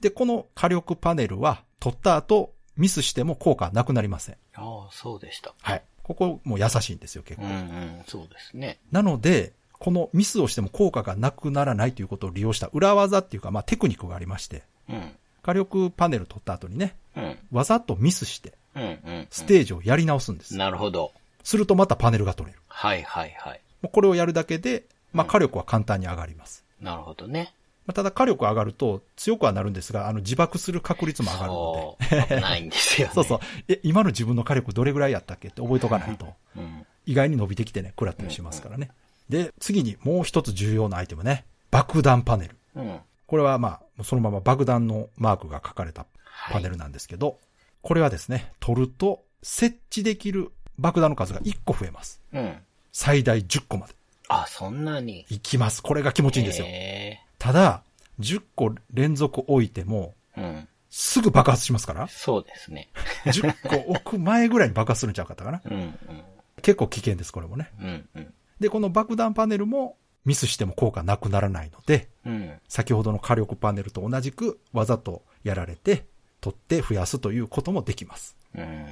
[0.00, 4.36] で、この火力パネルは取った後、ミスしても効果はなくなりません。
[4.54, 5.56] ああ、そうでした。
[5.60, 5.82] はい。
[6.04, 7.46] ここも優しいんですよ、結構。
[7.46, 8.02] うんうん。
[8.06, 8.78] そうですね。
[8.92, 15.10] なので、このミスをしても効果がなくならないということを利用した裏技っていうか、まあテクニックがありまして、うん。
[15.42, 17.09] 火力パネル取った後にね、うん。
[17.50, 19.26] わざとミスして、うんうん。
[19.30, 20.56] ステージをやり直すんです。
[20.56, 21.12] なるほど。
[21.42, 22.60] するとまたパネルが取れる。
[22.68, 23.60] はいはいはい。
[23.82, 26.64] もうこれをやるだけで、まあ火力は簡単に上がります。
[26.80, 27.52] なるほどね。
[27.86, 32.28] まあただ火力上がると強くはなるんですが、あの自爆する確率も上がるのそう。
[32.28, 33.14] 危ないんですよ、ね。
[33.14, 33.14] で。
[33.16, 33.38] そうそう。
[33.68, 36.34] え、今の自分の火力どれぐらいやったっけって覚えとかないと。
[36.56, 36.86] うん。
[37.06, 38.90] 意外に伸びてきてね、食らったりしますからね。
[39.28, 41.44] で、次にもう一つ重要なアイテムね。
[41.70, 42.56] 爆弾パネル。
[42.76, 43.00] うん。
[43.26, 46.04] これはまあ、そのまま爆弾のマークが書かれた
[46.50, 47.38] パネルなんですけど、
[47.82, 52.20] これはですね、取ると設置できる爆弾の数が1個増えます。
[52.32, 52.56] うん。
[52.92, 53.94] 最大10個まで
[54.28, 55.26] あ、そんなに？
[55.28, 55.82] いきます。
[55.82, 56.66] これが気持ちいいんですよ。
[56.68, 57.82] へただ、
[58.20, 60.68] 10個連続置いても、ーうん。
[60.88, 62.90] すぐ爆発しますから、そうですね。
[63.26, 65.62] 10個置く前ぐらいに爆発するんちゃうかったかな。
[65.64, 65.94] うん、うん。
[66.62, 67.70] 結構危険です、これもね。
[67.80, 68.34] うん、うん。
[68.58, 72.60] で、この爆弾パネルもミスしても効果なくならないので、うん。
[72.68, 76.04] 先ほどの火力パネルと同じくわざとやられて、
[76.40, 78.36] 取って増やすということもできます。
[78.54, 78.86] うん。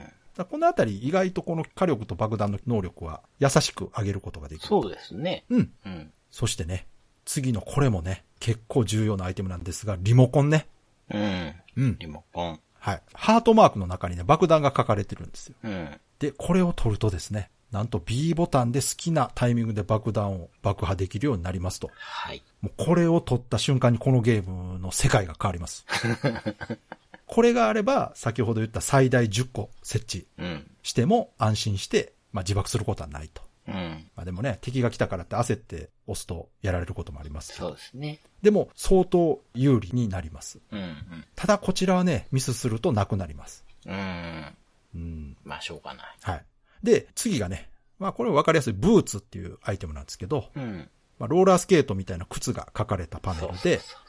[0.44, 4.68] このあたり意外とこの火力と爆弾の能力は優しく上げることができる。
[4.68, 5.44] そうですね。
[5.50, 5.70] うん。
[5.84, 6.12] うん。
[6.30, 6.86] そしてね、
[7.24, 10.68] 次のこれもね、結構重要なアイテムなんですが、リモコンね。
[11.10, 11.54] うん。
[11.76, 11.96] うん。
[11.98, 12.60] リモコン。
[12.78, 13.02] はい。
[13.14, 15.56] ハートマークの中にね、爆弾が書かれてるんですよ。
[15.64, 16.00] うん。
[16.20, 21.90] で、これを取るとですね、なんと B ボタンで好きなタイミングで爆弾を爆破できるようになりますと。
[21.92, 22.42] はい。
[22.62, 25.84] もうこれを取った瞬間にこのゲームの世界が変わります。
[27.28, 30.70] これがあれば、先ほど言った最大10個設置うん。
[30.82, 33.42] しても安心して、まあ、自爆することはないと。
[33.68, 34.10] うん。
[34.16, 38.20] まあ、でもね、敵が来たからって焦って押すとやられることもありますそうですね。
[38.42, 40.58] でも相当有利になります。
[40.72, 40.96] うん。
[41.36, 43.64] ただこちらはね、ミスするとなくなります。
[43.86, 43.94] うん。
[43.94, 44.54] うん。
[44.94, 45.36] うん。
[45.44, 46.06] まあ、しょうがない。
[46.22, 46.44] はい。
[46.82, 50.88] で、次がね、まあこれはわかりやすいブーツっていうアイテムなんですけど、うん。
[51.18, 54.07] まあ、ローラースケートみたいな靴が書かれたパネルで、そうそうそ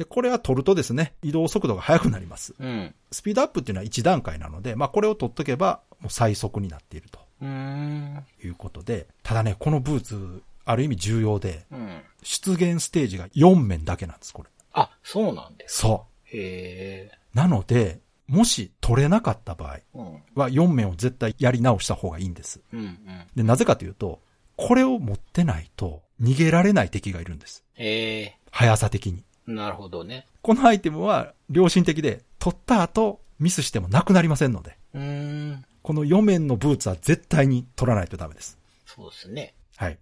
[0.00, 2.54] で、これは取るとですね、移動速度が速くなります。
[2.58, 2.64] う。
[2.64, 2.94] うん。
[3.12, 7.20] スピードアップっていうのは1段階なので、まあこれを取っとけば、もう最速になっていると。
[7.44, 12.00] いうことで、ただね、このブーツ、ある意味重要で、うん。
[12.22, 14.48] 出現ステージが4面だけなんです、これ。
[14.72, 15.80] あ、そうなんです。
[15.80, 16.06] そ。
[16.32, 17.36] う。
[17.36, 20.22] なので、もし取れなかった場合うん。
[20.34, 22.62] は4面を絶対やり直した方がいいんです。
[22.72, 22.80] うん。
[22.80, 22.98] うん。
[23.36, 24.22] で、なぜかというと、
[24.56, 27.64] これを持ってないと逃げられない敵がいるんです。
[27.74, 28.38] へえ。
[28.50, 29.24] 速さ的に。
[29.46, 30.26] なるほどね。
[30.42, 35.64] このアイテムは良心的で、取った後ミスしてもなくなりませんので、うーん。
[35.82, 38.58] この4面のブーツは絶対に取らないとダメです。
[38.86, 39.54] そうですね。
[39.76, 39.98] はい。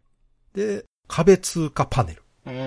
[0.54, 2.22] で、壁通過パネル。
[2.46, 2.64] うんうんう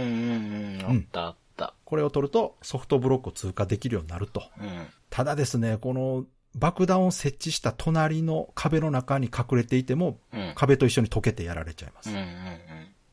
[0.83, 0.85] ん。
[0.85, 1.73] あったあった。
[1.83, 4.43] これを取るとソフトブロックを通過できるようになると。
[4.59, 4.87] うん。
[5.09, 10.53] ただですね、この爆弾を設置した隣の壁の中に隠れていても、うん。
[10.55, 12.09] 壁と一緒に溶けてやられちゃいます。
[12.09, 12.23] うんうん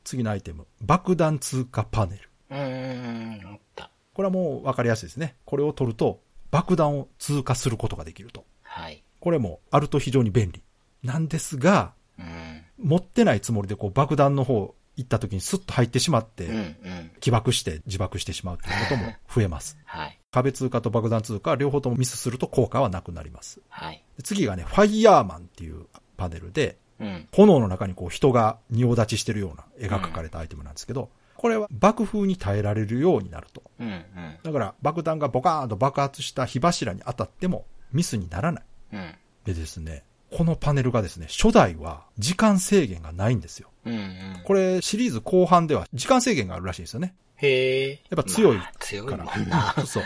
[0.04, 2.27] 次のアイテム、爆弾通過パネル。
[2.50, 3.58] うん。
[3.58, 3.90] った。
[4.14, 5.36] これはもう分かりやすいですね。
[5.44, 8.44] これを取ると爆弾を通過することができると。
[8.62, 9.02] はい。
[9.20, 10.62] これもあると非常に便利。
[11.02, 12.64] なんですが、うん。
[12.78, 17.10] 持ってないつもりでこう爆弾の方行った時にスッと入ってしまって、うんうん。
[17.20, 19.78] 起爆して自爆してしまうということも増えます。
[19.84, 20.18] はい。
[20.30, 23.60] 壁通過と爆弾通過両方ともミスすると効果はなくなります。
[23.68, 24.02] はい。
[24.22, 27.28] 次がね、ファイヤーマンっていうパネルで、うん。
[27.32, 33.62] 炎の中にこう人が仁王立ちしてるような絵が描かれたアイテムなんですけど、これは爆風に耐えられるようになると。
[33.78, 34.04] うんうん。
[34.42, 38.64] だから爆弾がボカーンと爆発した火柱に当たってもミスにならない。
[38.92, 39.14] うん。
[39.44, 43.70] でですね、このパネルがですね、初代は時間制限がないんですよ。
[43.86, 44.40] うんうん。
[44.44, 47.14] これシリーズ後半では時間制限があるらしいんですよね。
[47.36, 47.90] へえ。
[48.10, 49.36] やっぱ強いまあ強いかもら。
[49.40, 49.74] んな。
[49.86, 50.02] そう。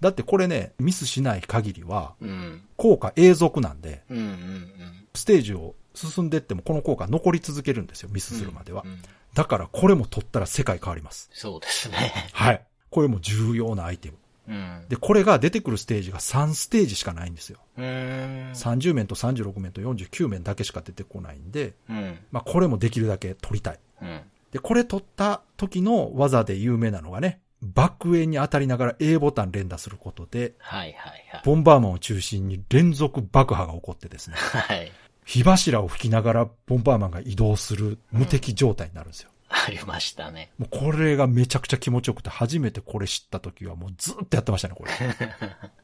[0.00, 2.62] だってこれね、ミスしない限りは、うん。
[2.76, 5.06] 効果永続なんで、うんうんうん。
[5.14, 5.74] ステージを
[6.08, 8.88] 進んでってもこの効果残り続けるんですよ、ミスするまではう。
[8.88, 9.02] ん
[9.34, 11.30] だからこれも取ったら世界変わります。
[11.32, 12.12] そうですね。
[12.32, 12.64] はい。
[12.90, 14.16] これも重要なアイテム。
[14.48, 14.84] うん。
[14.88, 17.60] で、これが出てくるステージが3ステージしかないんですよ。
[17.78, 18.52] うーん。
[18.52, 22.18] 30面と36面と49面だけしか出てこないんで、うん。
[22.32, 23.78] まあこれもできるだけ取りたい。
[24.02, 24.20] うん。
[24.50, 31.42] で、これ取った時の技で有名なのがね、爆炎に当たりながら A ボタン連打することで、はいはいはい。
[31.44, 34.90] ボンバーマンを中心に連続爆破が起こってですね、はい。
[35.30, 39.30] 火柱を吹きながらボンバーマンが移動する無敵状態になるんですよ。
[39.48, 40.50] ありましたね。
[40.58, 44.90] もうこれがめちゃくちゃ気持ちよくて、初めてこれ知った時はもうずっとやってましたね、これ。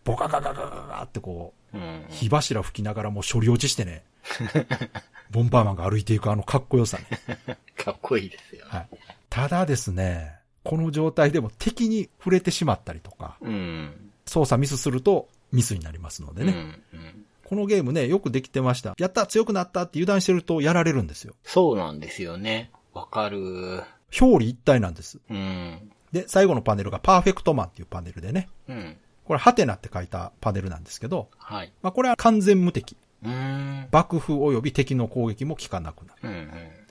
[0.02, 2.06] ボカカカカカカってこう、うん。
[2.08, 4.04] 火柱吹きながらもう処理落ちしてね、
[5.30, 7.04] ボンバーマンが歩いていくあのかっこよさね。
[7.76, 8.64] かっこいいですよ。
[8.66, 8.88] はい。
[9.30, 14.10] ただですね、この状態でも敵に触れてしまったりとか、うん。
[14.26, 16.52] 操作ミスするとミスになりますのでね。
[16.52, 17.25] うんうん。
[17.48, 18.96] このゲームね、よくできてました。
[18.98, 21.34] やった強くなったって油断してるとやられるんですよ。
[21.44, 22.72] そうなんですよね。
[22.92, 23.84] わかる。
[24.20, 25.20] 表裏一体なんです。
[25.30, 25.92] うん。
[26.10, 28.96] で、最後のパネルがパーフェクトマンっていうパネルでね、うん。
[29.24, 31.72] これハテナって書いたパネルなんですけど、はい。
[31.82, 32.96] まあこれは完全無敵。
[33.22, 33.88] うーん。
[33.92, 36.20] 爆風及び敵の攻撃も効かなくなる。
[36.24, 36.50] うんうん。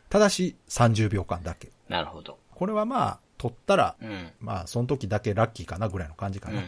[0.10, 1.70] ただし30秒間だけ。
[1.90, 2.38] なるほど。
[2.54, 4.32] これはまあ、取ったら、うん。
[4.40, 6.62] まあその時だけラッキーかなぐらいの感じかうんな。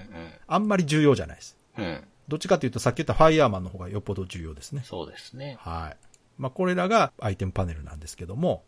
[0.47, 1.56] あんまり重要じゃないです。
[1.78, 2.04] うん。
[2.27, 2.31] うん。
[2.31, 4.81] どっちかというとさっき言ったファイヤーマンの方がよっぽど重要ですね。
[4.85, 5.57] そうですね。
[5.59, 5.97] はい。
[6.37, 8.63] まあ、これらがアイテムパネルなんですけども、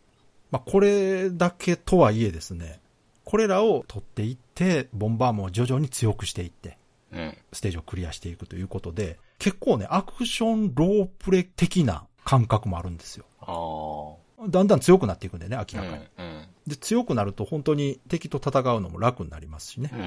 [0.50, 2.80] まあ、これだけとはいえですね、
[3.24, 6.76] これらを取っていって、ボンバーマンを徐々に強くしていって、
[7.12, 7.36] うん。
[7.52, 13.24] ステージをクリアしていくということで、結構ね、アクションロープレ的な感覚もあるんですよ。
[13.40, 14.48] ああ。
[14.48, 15.84] だんだん強くなっていくんでね、明うん。
[15.84, 16.04] らかに。
[16.18, 16.46] うん。
[16.66, 19.96] で、強くなると本当に敵と戦うのも楽になりますしねう。
[19.96, 20.00] ん。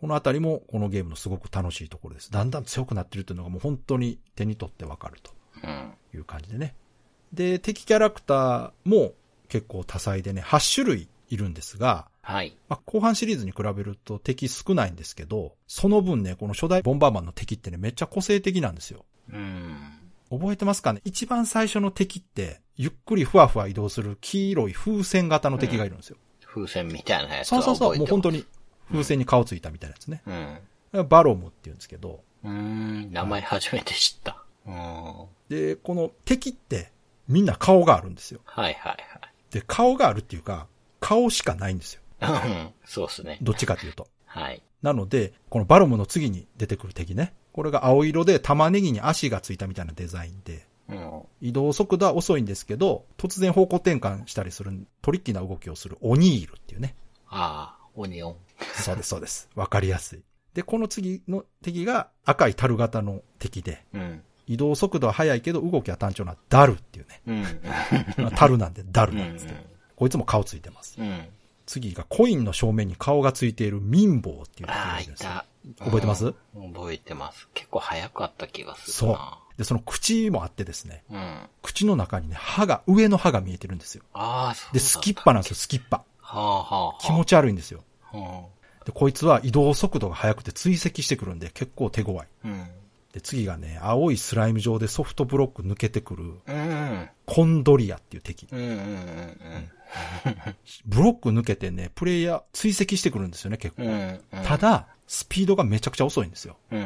[0.00, 2.30] このあたりもこのゲームのすごく楽しいところです。
[2.30, 5.30] だんだん強くなってるというのがもう本当に手に取ってわかると
[5.62, 5.92] うん。
[6.14, 6.74] いう感じでね。
[7.32, 9.12] で、敵キャラクターも
[9.48, 12.56] 結構多彩でね、8種類いるんですが、はい。
[12.68, 19.04] まあ、後半シリーズに比べると敵少ないんですけど、その分ね、この初代ボンバーマンの敵ってね、めっちゃ個性的なんですよ。
[19.32, 19.76] うん。
[20.30, 21.00] 覚えてますかね？
[21.04, 26.16] 一番最初の敵って、ゆっくりふわふわ移動する黄色い風船型の敵がいるんですよ。
[26.46, 28.44] 風船みたいなやつはそうそうそう、もう本当に。
[28.90, 30.22] に風船に顔ついたみたいなやつね。
[30.92, 31.08] うん。
[31.08, 33.12] バロムって言うんですけど、うーん。
[33.12, 34.42] 名前初めて知った。
[34.66, 34.74] うん。
[34.74, 36.90] はで、この敵って
[37.28, 38.40] みんな顔があるんですよ。
[38.56, 38.76] いはい
[39.50, 40.66] で、顔があるっていうか、
[41.00, 42.02] 顔しかないんですよ。
[42.20, 42.50] はい。
[42.50, 42.70] うん。
[42.84, 43.38] そうっすね。
[43.42, 44.06] どっちかというと。
[44.26, 44.62] はい。
[44.82, 47.34] なので、このバロムの次に出てくる敵ね。
[47.52, 51.22] これが青色で玉ねぎに足がついたみたいなデザインで、うん。
[51.40, 56.94] 移動速度は遅いんですけど、突然方向転換したりするトリッキーな動きをするオニールっていうね。
[57.28, 58.36] ああ、オニオン。
[58.74, 59.48] そうです、そうです。
[59.54, 60.22] わかりやすい。
[60.54, 64.22] で、この次の敵が赤い樽型の敵で、うん。
[64.46, 67.22] 移動速度は速いけど動きは単調なダルっていうね。
[67.26, 68.24] うん。
[68.24, 69.18] ま あ樽なんでダルうん。
[69.18, 69.58] なんですけど、
[69.96, 70.96] こいつも顔ついてます。
[70.98, 71.28] うん。
[71.66, 75.24] 次がコインの正面に顔がついている民房っていう敵ああ、いがいるんです。
[75.78, 76.26] 覚えてます？
[76.26, 76.28] う
[76.64, 77.48] ん覚えてます。
[77.54, 79.38] 結構早かった気がするそうな。。
[79.56, 81.16] で、その口もあってですね、うん。
[81.18, 84.02] あ口の中にね、歯が、上の歯が見えてるんですよ。
[84.14, 85.98] あ、そうだで、スキッパなんですよ、スキッパ。
[85.98, 87.02] はあはあはあ。
[87.02, 87.84] 気持ち悪いんですよ。
[88.14, 88.44] うん。
[88.84, 92.26] で、こいつは移動速度が速くて追跡してくるんで結構手強い。
[92.44, 92.66] うん。
[93.12, 97.08] で、次がね、青いスライム状でソフトブロック抜けてくる、うん。
[97.26, 98.46] コンドリアっていう敵。
[98.46, 98.56] ブ
[101.02, 103.82] ロック抜けてね、プレイヤー追跡してくるんですよね、結構。
[103.82, 104.20] うん。
[104.44, 106.56] ただ、スピードがめちゃくちゃ遅いんですよ。
[106.70, 106.82] だか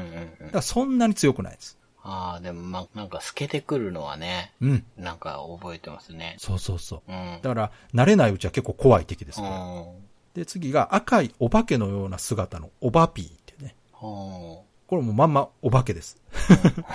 [0.55, 1.77] らそんなに強くないです。
[2.03, 4.85] ああ、でもま、なんか透けてくるのはね、うん。
[4.97, 6.37] なんか覚えてますね。
[6.39, 7.13] そうそうそう。
[7.13, 7.39] うん。
[7.43, 9.59] だから、慣れないうちは結構怖い敵ですうから。
[9.59, 10.04] ん。
[10.35, 13.77] で、次が赤いお化けのような姿のオバピーってね。
[13.93, 16.21] ほこれもまんまお化けです。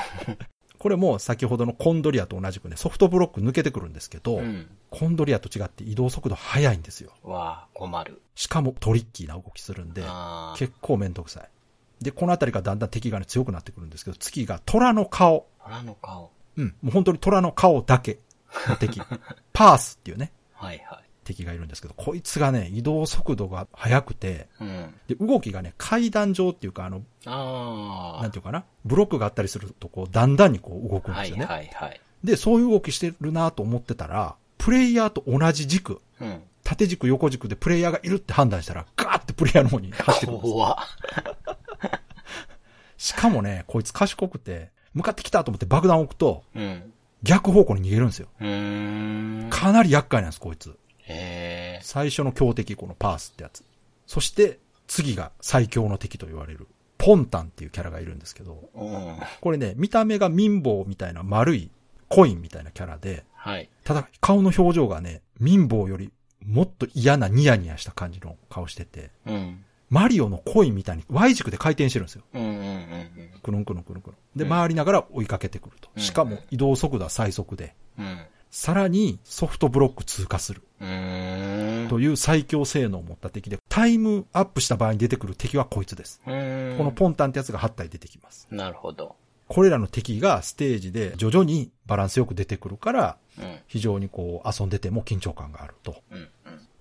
[0.77, 4.39] これも先ほどのコンドリアと同じくね、ソフトブロック抜けてくるんですけど、う。
[4.39, 4.69] うん。
[4.89, 7.11] コンドリアと違って移動速度速いんですよ。
[7.23, 8.21] わあ、困る。
[8.35, 10.03] しかもトリッキーな動きするんで。
[10.57, 11.49] 結構めんどくさい。
[12.01, 15.47] で、このあたりがだんだん敵がね強くなってくるんですけど、次が虎の顔。
[15.61, 16.31] 虎の顔。
[16.55, 16.75] うん。
[16.81, 18.19] もう本当に虎の顔だけ
[18.67, 19.01] の敵。
[19.51, 21.08] パースっていうね、はいはい。
[21.29, 24.93] 敵がいるんですけど、こいつがね、移動速度が速くて、うん。
[25.07, 31.45] で、動きがね、階段状っていうか、あの、あなんていうかな、ブロックがあったりすると、こう、だんだんにこう動くんですよね。
[31.45, 32.01] はいはい。
[32.23, 36.41] で、そういう動きしてるなと思ってたら、プレイヤーと同じ軸、うん。
[36.63, 40.53] 縦軸横軸でプレイヤーがいるって判断したら、ガーってプレイヤーの方に走ってくるんです。
[43.11, 46.93] しかもね、こいつ賢くて、向かってきたと思って爆弾を置くと、うん。
[47.23, 48.27] 逆方向に逃げるんですよ。
[49.49, 50.77] かなり厄介なんです、こいつ。
[51.81, 53.63] 最初の強敵、このパースってやつ。
[54.05, 56.67] そして、次が最強の敵と言われる、
[56.97, 59.17] ポンタンっていうキャラがいるんですけど、うん。
[59.41, 61.69] これね、見た目が民房みたいな丸い
[62.09, 63.69] コインみたいなキャラで、はい。
[63.83, 66.11] ただ顔の表情がね、民房より
[66.45, 69.63] もっと嫌なニヤニヤした感じの顔してて、うん。
[69.89, 72.23] マリオのコインみたいに Y 軸で回転してるんですよ。
[72.33, 73.09] うんうんうん
[73.41, 74.37] くるんくるんくるんくるん。
[74.37, 75.89] で、うん回りながら追いかけてくると。
[75.95, 78.05] うんしかも移動速度は最速で、うん。
[78.05, 78.19] うん。
[78.51, 80.61] さらにソフトブロック通過する。
[81.89, 86.21] という最強性能を持った敵で、タイムアップした場合に出てくる敵はこいつです。
[86.25, 88.47] このポンタンってやつが8体出てきます。
[88.49, 89.15] なるほど。
[89.47, 93.57] これらの敵がステージで徐々にバランスよく出てくるから、うん。
[93.67, 95.95] 非常にこう遊んでても緊張感があると。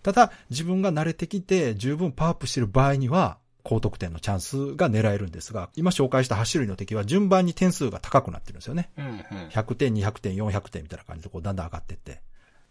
[0.03, 8.91] ただ、自分が慣れてきて十分パワーアップしている場合には、高得点のチャンスが狙えるんですが、今紹介した8種類の敵は順番に点数が高くなってるんですよね。
[8.97, 9.07] うん。
[9.07, 9.23] うん。
[9.51, 12.21] 100点、200点、400点みたいな感じでこうだんだん上がっていって。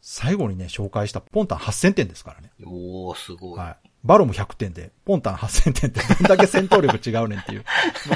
[0.01, 2.51] 最後にね、紹介したポンタン8000点ですからね。
[2.63, 3.59] おー、すごい。
[3.59, 3.89] はい。
[4.03, 7.65] バロも100点で、ポンタン8000点って どんだけ戦闘力違うねんっていう、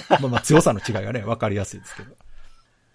[0.10, 2.16] ままあまあ強さの違いがね、わかりやすいですけど。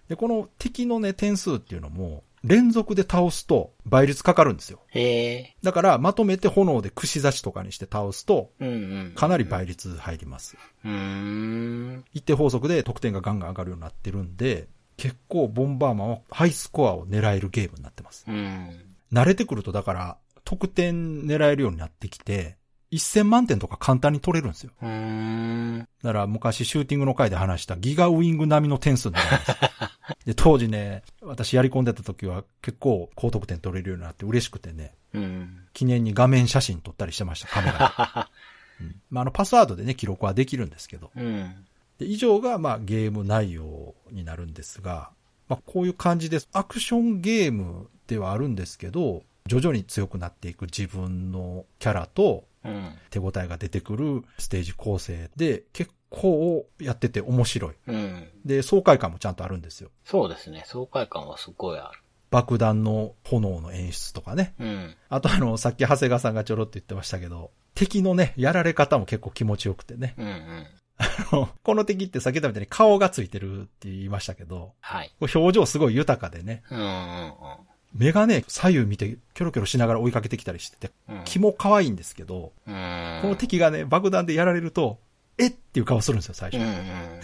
[0.09, 4.81] で、この敵のね、点数っていうのも、連続で倒すと倍率かかるんですよ。
[4.89, 5.57] へえ。
[5.63, 8.53] だから、まとめて炎で串刺しとかにして倒すと。
[9.15, 10.57] かなり倍率入ります。
[10.85, 12.05] うーん。
[12.15, 18.25] 一定法則で得点がガンガン上がるようになってるんで、結構ボンバーマンはハイスコアを狙えるゲームになってます。
[18.29, 18.81] うん。
[19.13, 22.57] 慣れてくるとだから、得点狙えるようになってきて、
[22.93, 24.71] 1000万点とか簡単に取れるんですよ。
[26.03, 29.53] だから昔シューティングの回で話したギガウィング並みの点数になるんです。
[30.25, 35.67] で、当時ね、私やり込んでた時は結構高得点取れるようになって嬉しくてね、うん。
[35.73, 38.29] 記念に画面写真撮ったりしてました、カメラ
[38.79, 38.85] で。
[38.87, 41.11] うんまあ、あの、パスワードでね、記録はできるんですけど。
[41.17, 41.67] うん。
[41.99, 45.11] で以上が、まあ、ゲーム内容になるんですが、
[45.49, 46.49] まあ、こういう感じです。
[46.53, 52.99] アクションゲームではあるんですけど、徐々に強くなっていく自分のキャラとうん。
[53.11, 57.75] 手応えが出てくるステージ構成で結構やってて面白い。
[57.89, 58.29] うん。
[58.45, 59.91] で、爽快感もちゃんとあるんですよ。
[60.05, 60.63] そうですね。
[60.67, 62.01] 爽快感はすごいある。
[62.31, 64.55] 爆弾の炎の演出とかね。
[64.59, 64.97] うん。
[65.09, 70.15] あとあの、さっき長谷川さんがちょろっと言ってましたけど、敵のね、やられ方も結構気持ちよくてね。
[70.19, 70.67] うんうん。
[70.99, 75.13] あのこの敵ってさっき言ったみたいに顔がついてるって言いましたけど、はい。
[75.21, 77.33] こう表情すごい豊かでね、うんうん
[77.93, 81.23] 目がね、左右見てキョロキョロしながら追いかけてきたりしてて、うん。
[81.25, 83.19] 気も可愛いんですけど、うん。
[83.23, 84.99] この敵がね、爆弾でやられると、
[85.39, 85.49] え？
[85.49, 86.61] っていう顔するんですよ、最初。
[86.61, 86.75] うんうん。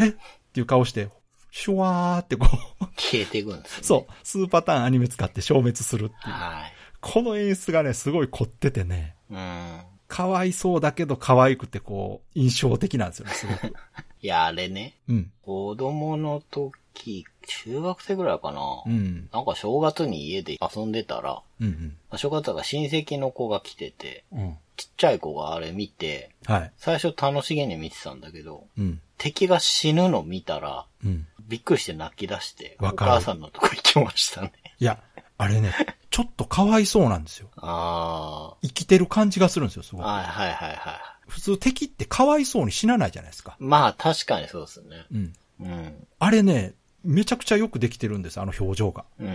[0.01, 0.09] え？
[0.09, 0.13] っ
[0.53, 1.09] ていう顔して、
[1.51, 2.47] シュワーってこ
[2.81, 3.85] う、消えていくんですね。
[3.85, 6.33] そう、数パターンアニメ使って消滅するっていう。
[6.33, 6.73] はい。
[7.01, 9.81] この演出がね、すごい凝っててね、うん。
[10.09, 13.75] 可愛そうだけど可愛くてこう、印象的なんですよね、すごく。
[14.21, 15.33] いや、あれね、うん。
[15.43, 18.61] 子供の時、中学生ぐらいかな。
[18.87, 19.29] うん。
[19.33, 24.41] なんか正月に家で遊んでたら、うんまあ正月だから親戚の子が来てて、うん。
[24.41, 24.57] うん。
[24.77, 26.73] ちっちゃい子があれ見て、はい。
[26.77, 29.01] 最初楽しげに見てたんだけど、うん。
[29.19, 31.27] 敵が死ぬの見たら、うん。
[31.47, 34.53] びっくりして泣き出して、お母さんのとこ行きましたね。
[34.79, 34.99] いや、
[35.39, 35.73] あれね、
[36.11, 37.49] ちょっと可哀想なんですよ。
[37.57, 40.05] あ生きてる感じがするんですよ、すごあ。
[40.05, 40.09] く。
[40.09, 41.01] はいはいはいはい。
[41.29, 43.57] 普通敵って可哀想に死なないじゃないですか。
[43.59, 45.07] まあ確かにそうですね。
[45.13, 45.33] うん。
[45.61, 46.07] うん。
[46.19, 49.05] あれね、めちゃくちゃよくできてるんです、あの表情が。
[49.21, 49.29] うん。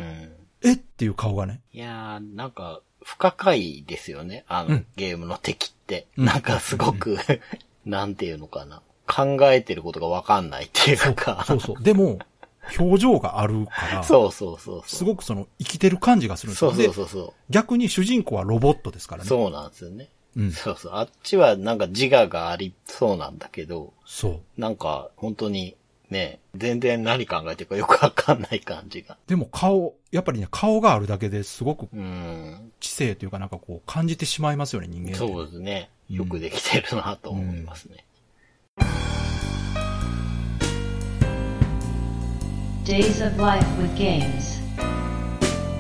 [0.63, 0.73] え？
[0.73, 1.61] っていう顔がね。
[1.71, 4.43] いやー、なんか、不可解ですよね。
[4.47, 6.07] あの、うんゲームの敵って。
[6.17, 7.17] うんなんかすごく、
[7.85, 8.81] なんていうのかな。
[9.07, 11.45] 考えてることがわかんないっていうか。
[11.47, 11.81] そうそう。
[11.81, 12.19] でも、
[12.77, 14.89] 表情があるから、そうそうそうそう。
[14.89, 16.71] すごくその生きてる感じがするんですよ。
[16.71, 19.23] そうそうでそうそ逆に主人公はロボットですからう。
[19.23, 19.29] ね。
[19.29, 20.09] そうなんですよね。
[20.35, 20.51] うん。
[20.51, 20.91] そうそう。
[20.95, 24.61] あっちはなんか自我がありそうなんだけど、そう。
[24.61, 25.77] なんか本当に
[26.09, 29.17] ね、全然何考えてるかよくわかんない感じが。
[29.27, 32.71] でも顔、やっぱりね、顔があるだけですごくうん。
[32.79, 35.15] 知性というかなんかこう感じてしまいますよね、人間。
[35.15, 35.89] そうですね。
[36.09, 38.05] よくできてるなと思いますね。
[42.85, 44.61] Days of Life with Games.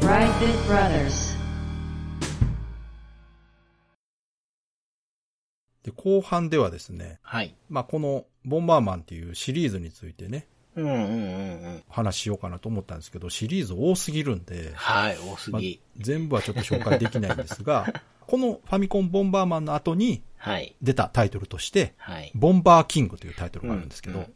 [0.01, 1.36] Brightbit Brothers.
[5.87, 7.55] で、後半ではですね、はい。
[7.69, 10.45] まあ、このボンバーマンっていうシリーズについてね、
[10.75, 11.05] うんうんうんう
[11.77, 11.83] ん。
[11.87, 15.79] 話しようかなと思ったんですけど、シリーズ多すぎるんで、はい、多すまあぎ。
[15.97, 17.85] 全部はちょっと紹介できないんですが、
[18.27, 20.75] このファミコンボンバーマンの後にはい。
[20.81, 22.31] 出たタイトルとして、はい。
[22.35, 24.31] ボンバーキングというタイトルがあるんですけど、うんうん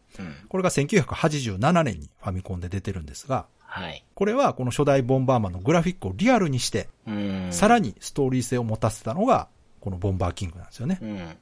[0.49, 4.03] これが1987年にファミコンで出てるんですが、はい。
[4.13, 7.47] これはこの初代ボンバーマンのグラフィックをリアルにして、うん。
[7.51, 9.47] さらにストーリー性を持たせたのが、
[9.81, 11.37] このボンバーキングなんですよね。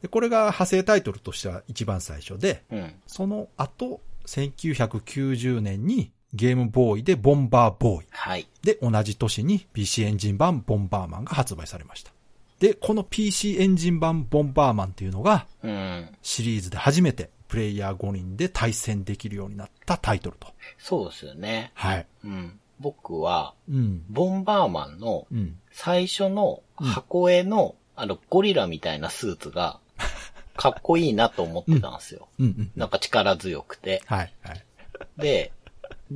[0.00, 2.94] で、これが派生タイトルとしては一番最初で、うん。
[3.06, 8.06] その後、1990年にゲームボーイでボンバーボーイ。
[8.10, 8.46] はい。
[8.62, 12.12] で、同じ年に PC エンジン版ボンバーマンが発売されました。
[12.58, 16.08] で、この PC エンジン版ボンバーマンっていうのが、うん。
[16.22, 20.48] シリーズで初めてプレイヤー5人で対戦できるようになったタイトルと。
[20.78, 21.72] そうですよね。
[21.74, 22.06] はい。
[22.24, 22.58] うん。
[22.82, 24.04] 僕は、うん。
[24.10, 25.58] ボンバーマンのうん。
[25.70, 29.78] 最初の箱絵の、あの、ゴリラみたいなスーツが、
[30.56, 32.28] かっこいいなと思ってたんですよ。
[32.38, 32.72] うんうん。
[32.76, 34.02] なんか力強くて。
[34.06, 34.34] はい。
[34.42, 34.64] はい。
[35.16, 35.52] で、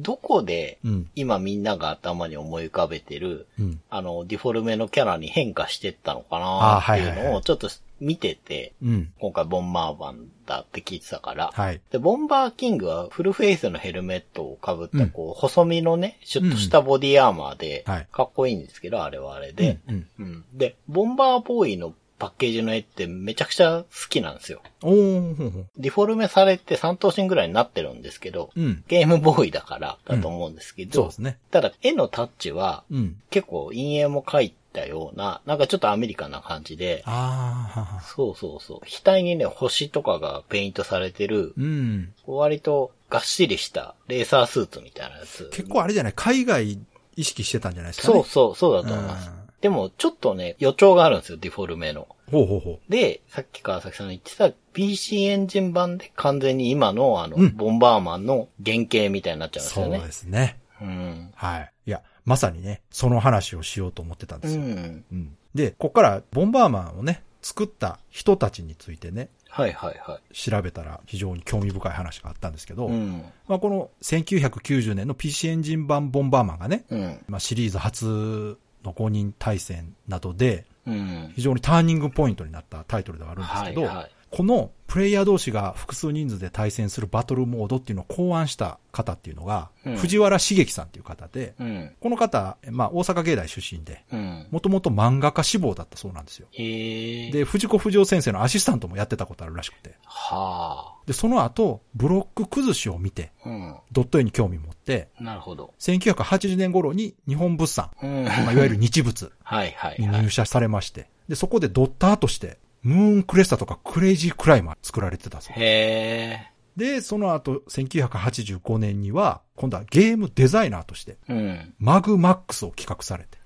[0.02, 1.10] どこでうん。
[1.14, 3.80] 今みんなが頭に思い浮かべてる、うん。
[3.90, 7.68] あの、ディフォルメのキャラに変化してったのかあなっていうのをちょっと
[8.00, 9.12] 見てて、うん。
[9.18, 11.80] 今回ボンバーマンだって聞いてたから、はい。
[11.90, 20.06] で、ボンバーキングはフルフェイスのヘルメットを被った、うんこう、細身のね、シュッとしたボディアーマーでかっこいいんですけど、あれはあれで、うん。
[20.18, 20.44] うん。
[20.52, 24.62] で、ボンバーボーイのパッケージの絵ってめちゃくちゃ好きなんですよ。
[24.82, 25.64] おー。
[25.76, 28.84] ディフォルメされて3頭身ぐらいになってるんですけど、うん。
[28.88, 31.38] ゲームボーイだからだと思うんですけど、そうですね。
[31.50, 33.16] ただ絵のタッチはうん。
[33.30, 38.00] 結構陰影も描いたような、なんかちょっとアメリカンな感じで、あーはは。
[38.00, 38.80] そうそうそう。
[38.86, 42.12] 額にね、星とかがペイントされてる、うん。
[42.26, 45.50] 割とがっしりしたレーサースーツみたいなやつ。
[45.52, 46.12] 結構あれじゃない？
[46.14, 46.78] 海外
[47.16, 48.14] 意識してたんじゃないですかね？
[48.14, 49.30] そうそう、そうだと思います。
[49.58, 52.08] うんでも、ちょっとね、予兆があるんですよ、ディフォルメの。
[52.30, 59.64] ほうほうほで、さっき川崎さんが言ってた PC エンジン版で完全に今のあの、うんボンバーマンの原型みたいになっちゃう。
[59.64, 59.98] うんですよね。
[59.98, 60.58] そうですね。
[60.80, 61.30] うん。
[61.34, 61.72] はい。
[61.86, 64.62] いや、まさにね、その話をしようと思ってたんでうすよ。
[64.62, 65.04] ん。
[65.10, 65.36] うん。
[65.54, 72.92] で、ここからボンバーマンをね、作った人たちについてね、はいはいは調べたら非常に興味深い話があったんですけど、い。
[72.92, 73.24] うん。
[73.48, 77.24] まあこの1990年の PC エンジン版ボンバーマンがね、うん。
[77.28, 81.32] まあシリーズ初の5人対戦などでうん。
[81.34, 83.88] 非常にターニングポイントになったタイトルではあるんですけど。
[84.30, 91.66] このプレイヤー同士が複数人数で対戦するバトルモードっていうのを考案した方っていうのが、うん藤原茂樹さんっていう方で、うん。
[91.66, 94.46] 出この方、まあ大阪芸大出身で、うん。
[94.50, 96.48] もともと漫画家志望だったそうなんですよ。
[96.52, 99.96] で、藤子不二雄先生のアシスタントもやってたことあるらしくて。
[100.04, 103.48] はで、その後、ブロック崩しを見て、あ。
[103.48, 103.76] うん。
[103.92, 105.74] ドット絵に興味持って、なるほど。
[105.78, 108.24] 1980年頃に日本物産、うん。
[108.24, 109.30] まあ、いわゆる日物
[109.98, 110.30] に入。
[110.30, 115.60] 社されまして、で、そこでドッターとして、ムーンクレスタとかクレイジークライマー作られてたそう。
[115.60, 116.52] へえ。
[116.76, 121.74] で、その後、1985年には、今度はゲームデザイナーとして、うん。
[121.80, 123.38] マグマックスを企画されて。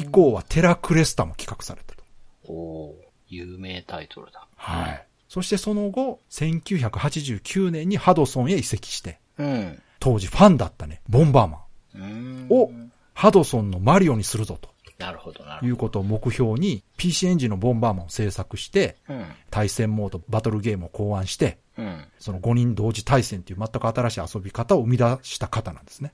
[0.00, 2.02] 以降はテラクレスタも企画されたと。
[2.46, 2.94] おー
[3.28, 4.46] 有名タイトルだ。
[4.56, 5.06] はい。
[5.28, 9.82] そしてその後、1989年にハドソンへ移籍して、うん。
[10.00, 11.58] 当時ファンだったね、ボンバーマ
[12.00, 12.46] ン。
[12.48, 12.70] を
[13.12, 19.14] ハドソンのマリオにするぞとなるほどなるほいうことを目標に PC エンジンのボンバーマンを制作して、ど。
[19.14, 19.26] うん。
[19.50, 22.04] 対戦モード、バトルゲームを考案して、うん。
[22.18, 26.12] その5人同時対戦という全く新しい遊び方を生み出した方なんですね。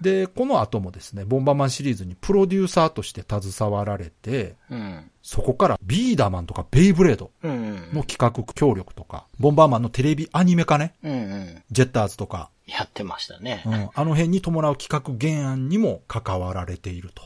[0.00, 5.10] で、この後もですね、ボンバーマンシリーズにプロデューサーとして携わられて、うん。
[5.22, 7.90] そこからビーダーマンとかベイブレードうん。
[7.92, 11.62] の企画協力とか、ボンバーマンのテレビアニメ化ね、うんうん。
[11.70, 13.70] ジェッターズとか、やってましたねう。
[13.70, 17.24] ん、あの辺に伴う企画原案にも関わられていると。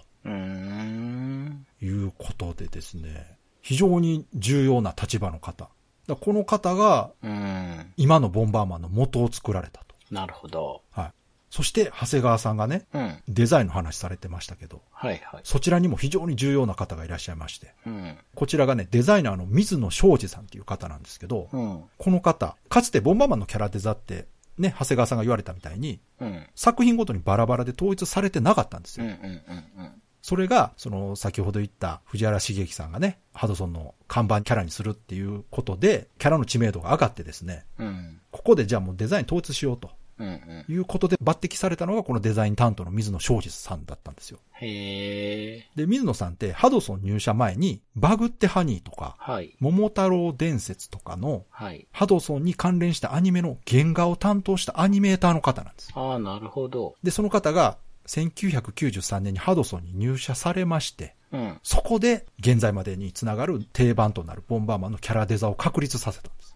[1.83, 5.69] いうことでですね、非常に重要な立場の方。
[6.07, 7.93] だこの方がうん。
[7.97, 9.97] 今のボンバーマンの元を作られたと。
[10.11, 10.83] なるほど。
[10.93, 11.13] はい。
[11.51, 13.23] そして、長谷川さんがね、うん。
[13.29, 15.41] デザインの話されてましたけど、はいはい。
[15.43, 18.19] そちらにも非常に重要な方がいらっしゃいまして、うん。
[18.35, 21.85] こちらがね、デザイナーの水野昌司さんっていう方なんですけど、うん。
[21.99, 24.27] この方、かつてボンバーマンのキャラデザって、
[24.59, 26.47] ね、長谷川さんが言われたみたいに、うん。
[26.55, 29.07] 作品ごとにバラバラで統一されてなかったんですよ。
[29.07, 37.87] うんうんうんそれが、その、先ほど言った藤原茂樹さんがね、ハドソンの看板キャラにするっていうことで、キャラの知名度が上がってですね、うん。
[37.87, 38.21] うん。
[38.33, 40.65] ここでじゃあもうデザイン統一しようとうんうん。
[40.69, 44.41] いうことで抜擢されたのがこのデザイン担当の水野昌司さんだったんですよ。
[44.55, 45.71] へえ。
[45.77, 49.55] で、水野さんってハドソン入社前に、バグってハニーとか、はい。
[49.61, 51.87] 桃太郎伝説とかの、はい。
[51.93, 55.93] ハドソンに関連したアニメの原画を担当したアニメーターの方なんです。
[55.95, 56.97] ああ、なるほど。
[57.05, 61.59] で、その方が1993年にハドソンに入社されまして、うん。
[61.63, 66.55] そこで現在までにつながる定番となるボンバーマンのキャラデザを確立させたんです。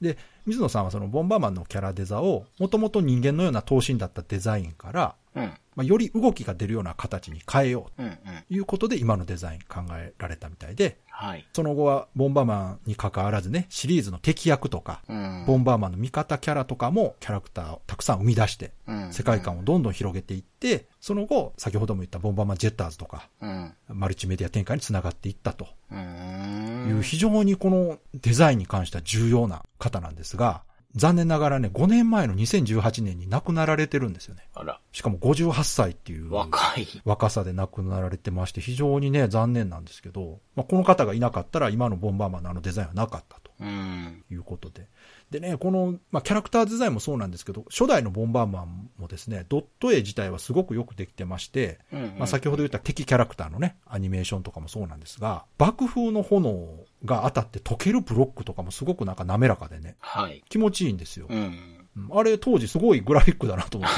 [0.00, 5.44] で、水野さんはそのボンバーマンのキャラデザを、もともと人間のような頭身だったデザインから、うん。
[5.76, 8.02] まあ、より動きが出るような形に変えよう。
[8.02, 8.02] と
[8.48, 11.46] いうことで今のデザイン考えられたみたいで、はい。
[11.52, 15.44] その後はボンバーマンに関わらずね、シリーズの敵役とか、うん。
[15.46, 23.72] ボンバーマンの味方キャラとかもキャラクターをたくさん生み出して、うん世界観をどんどん広げていって、その後、先ほども言ったボンバーマンジェッターズとか、うん。
[23.88, 26.96] マルチメディア展開につながっていったとういー。
[26.96, 30.64] うん非常にこのデザインに関しては重要な方なんですが、
[30.96, 34.48] 残念ながらね、5年前の2018年に亡くなられてるんですよね。
[34.54, 36.86] あら、しかも58歳っていう若い。
[37.04, 44.24] 若さで亡くなられてまして、非常にね、残念なんですけど、まあ、この方がいなかったら今のボンバーマンのあのデザインはなかったとうん。
[44.30, 44.86] いうことで。
[45.30, 56.68] でね、この、まあ、キャラクターデザインもそうなんですけど、初代のボンバーマンもですね、ドット絵自体はすごくよくできてまして、うんうんまあ、先ほど言った敵キャラクターのね、アニメーションとかもそうなんですが、爆風の炎
[57.04, 60.42] が当たって溶けるブロックとかもすごくなんか滑らかでね、はい。
[60.48, 61.26] 気持ちいいんですよ。
[61.28, 61.73] うん。
[61.96, 63.90] うんあれ当時すごいグラフィックだなと思っ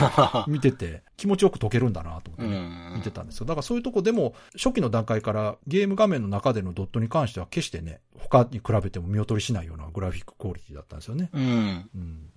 [0.45, 3.47] て 見てて、気持ちよく溶けるんだなと思って見てたんですよ。
[3.47, 11.31] だからそういうとこでも、初期の段階からゲーム画面の中でのドットに関しては決してね、他に比べても見劣りしないようなグラフィッククオリティだったんですよね。
[11.33, 11.43] うん。
[11.43, 12.31] うん。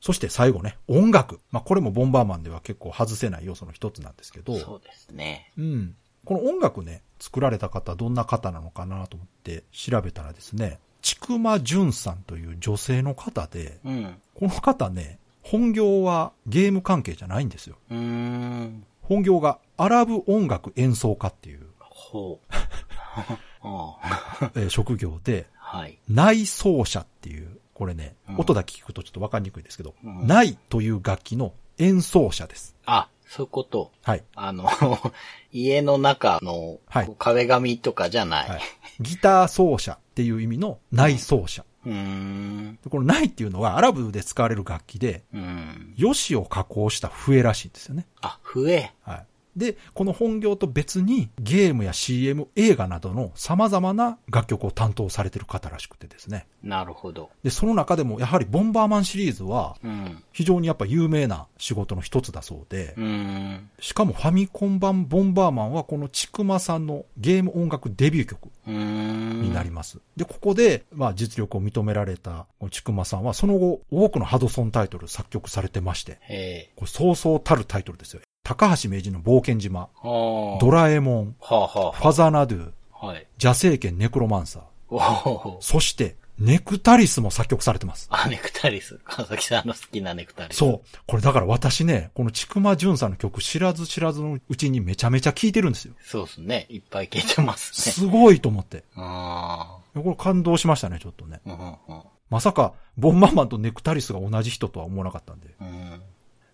[0.00, 1.40] そして最後ね、音楽。
[1.50, 5.52] まあこれもボンバーマンでは結構外せない要素の一つなんですけど、そうですね。
[5.58, 5.96] うん。
[6.24, 10.78] この音楽ね、作られた方、どんな方なのかなと思って調べたらですね、
[11.10, 14.14] ちくまじゅんさんという女性の方で、うん。
[14.34, 17.76] この方ね、本業はゲーム関係じゃないんですよ。
[17.88, 18.84] 本
[19.24, 22.54] 業がアラブ音楽演奏家っていう、ほう。
[24.54, 25.98] えー職業で、はい。
[26.08, 32.76] 内奏者っていう、これね、うん音だけ聞くとちょっとわかりにくいですけど、うん内という楽器の演奏者です。
[32.86, 33.92] あ、そういうこと？
[34.02, 34.24] はい。
[34.34, 34.68] あの、
[35.52, 38.48] 家の中のはい壁紙とかじゃない？
[38.48, 38.60] はい。
[39.00, 41.64] ギター奏者っていう意味の内奏者。
[41.86, 42.78] うーん。
[42.82, 45.94] でこの内っていうのはアラブで使われる楽器で、うん。
[45.96, 48.06] ヨシを加工した笛らしいんですよね。
[48.20, 48.92] あ、笛？
[49.02, 49.26] はい。
[49.60, 56.46] で、この本業と別にゲームや CM、映画などの様々な楽曲を担当されてる方らしくてですね。
[56.64, 57.30] なるほど。
[57.44, 60.24] で、その中でもやはりボンバーマンシリーズはうん。
[60.32, 63.70] 非常にやっぱ有名な仕事の一つだそうで、うーん。
[63.78, 68.50] しかもファミコン版ボンバーマンはこのちくまさんのゲーム音楽デビュー曲。
[68.66, 69.98] になります。
[70.16, 76.70] で、ここで、まあ実力を認められたちくまさんはその後多くのハドソンタイトル作曲されてまして。
[76.76, 78.22] これそうそうたるタイトルですよ。
[78.50, 80.58] 高橋名人の冒険島、はあ。
[80.60, 83.06] ドラえもん、はあはファザナドゥ、あ。
[83.06, 83.24] はい。
[83.34, 85.56] 邪聖剣ネクロマンサー。
[85.60, 88.08] そしてネクタリスも作曲されてます。
[88.10, 88.98] あ、ネクタリス。
[89.04, 90.56] 川崎さんの好きなネクタリス。
[90.56, 90.98] そう。
[91.06, 95.94] これだから私ね、このちくまじゅんさんの曲知らず知らずのうちにめちゃめちゃ聴いてるんですよ。
[96.02, 96.66] そうですね。
[96.70, 97.92] いっぱい聞いてますね。
[97.92, 98.82] すごいと思って。
[98.96, 101.40] あこれ感動しましたね、ちょっとね。
[101.46, 101.52] あ。
[101.88, 105.48] うんうんまさか、ボンバーマンとネクタリスが同じ人とは思わなかったんで。
[105.60, 106.00] うん。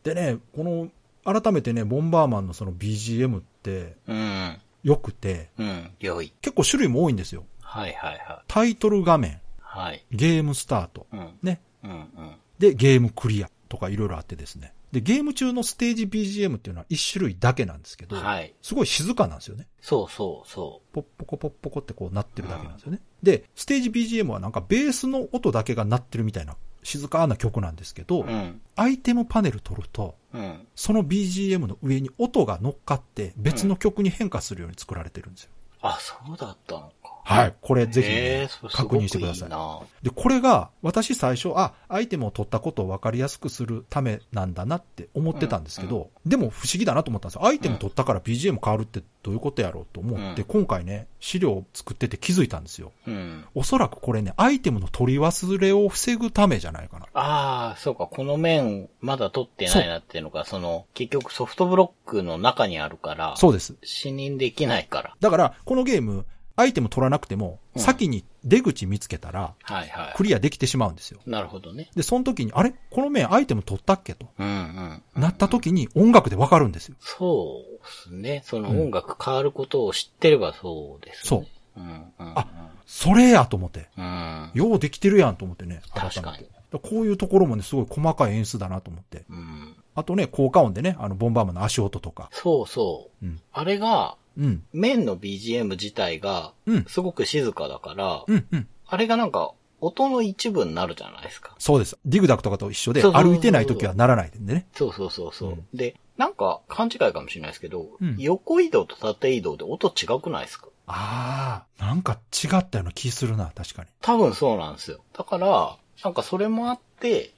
[0.05, 0.89] でね、この、
[1.27, 4.59] 改めてね、ボンバーマンのその BGM ってうん。
[4.83, 5.91] 良くて、うん。
[5.99, 6.33] 良い。
[6.41, 7.45] 結構種類も多いんですよ。
[7.61, 8.45] はいはいはい。
[8.47, 10.05] タイトル画面、はい。
[10.13, 11.39] ゲームスタート、うん。
[11.43, 11.61] ね。
[11.83, 12.37] うんうん。
[12.59, 14.73] で、ゲームクリアとかいろいろあってですね。
[14.93, 18.55] で、ゲーム中のステージ BGM っていうのは一種類だけなんですけど、はい。
[18.63, 19.67] すごい静かなんですよね。
[19.81, 23.01] そうそうそポッポコポッポコってこうなってるだけなんですよね。
[23.23, 26.57] で、ステージ BGM はなんかベースの音だけが鳴ってるみたいな
[26.87, 28.27] 静かな曲なんですけど、う。
[28.27, 28.61] うん。
[28.77, 30.67] アイテムパネル取ると、うん。
[30.77, 35.51] その BGM の上に音が乗っかって別の曲に変化するように作られてるんですよ。
[35.83, 37.16] あ、そうだったのか。
[37.27, 37.55] はい。
[37.61, 39.49] これぜひ確認してください。
[39.49, 47.45] いいなで、これが私最初、あ、アイテムを取ったことを分かりやすくするためなんだなって思ってたんですけど、でも不思議だなと思ったんですよ。
[47.45, 52.93] アイテム取ったから BGM 変わるってどういうことやろうと思って、うん今回ね、資料を作ってて気づいたんですよ。
[53.09, 53.45] うん。
[53.57, 57.07] おそらくこれね、アイテムの取り忘れを防ぐためじゃないかな。
[57.15, 63.75] ああ、そうか、この面、まだ取ってないなっていうのが、その、結局ソフトブロックの中にあるから、そうです。
[63.83, 65.17] 視認できないから。
[65.21, 66.25] だから、このゲーム、
[66.57, 71.21] アイテム取らなくても、うん先に出口見つけたら、はいはクリアできてしまうんですよ。
[71.27, 71.31] い。
[71.31, 71.91] なるほどね。
[71.95, 72.73] で、その時に、あれ？
[72.91, 75.03] この面アイテム取ったっけと、うんうん。
[75.21, 76.97] なった時に音楽でわかるんですよ。
[77.01, 78.43] そうですね。
[78.47, 81.47] その音楽変わることを知ってればそうですね。
[81.77, 81.81] う。
[81.81, 82.39] うんうん、うん。
[82.39, 82.47] あ
[82.87, 83.89] それやと思って。
[83.99, 84.51] うん。
[84.55, 85.83] ようできてるやんと思ってね。
[85.95, 86.47] 確かに
[86.83, 89.25] こういうところもね、すごい細かい演出だなと思って。
[89.29, 89.77] うん。
[89.95, 92.29] あとね、効果音でね、あの、ボンバーマンの足音とか。
[92.33, 93.27] そうそう。
[93.27, 93.41] うん。
[93.53, 94.63] あれが、うん。
[94.73, 98.69] 面の BGM 自体がうん、すごく静かだから、うん、うん。
[98.87, 101.55] あれがなんか、音の一部になるじゃないですか。
[101.59, 101.99] そうです。
[102.07, 104.67] ディグダクとかと一緒で、歩いてない時はならないんでね。
[104.75, 110.69] そうそうそうそう、うんで、なんか勘違いかもしれないですけど、うん横移動と縦移動で音違くないですか？
[110.87, 113.89] ああ、なんか違ったような気するな、確かに。
[114.01, 115.01] 多分そうなんですよ。
[115.13, 116.86] だから、なんかそれもあって、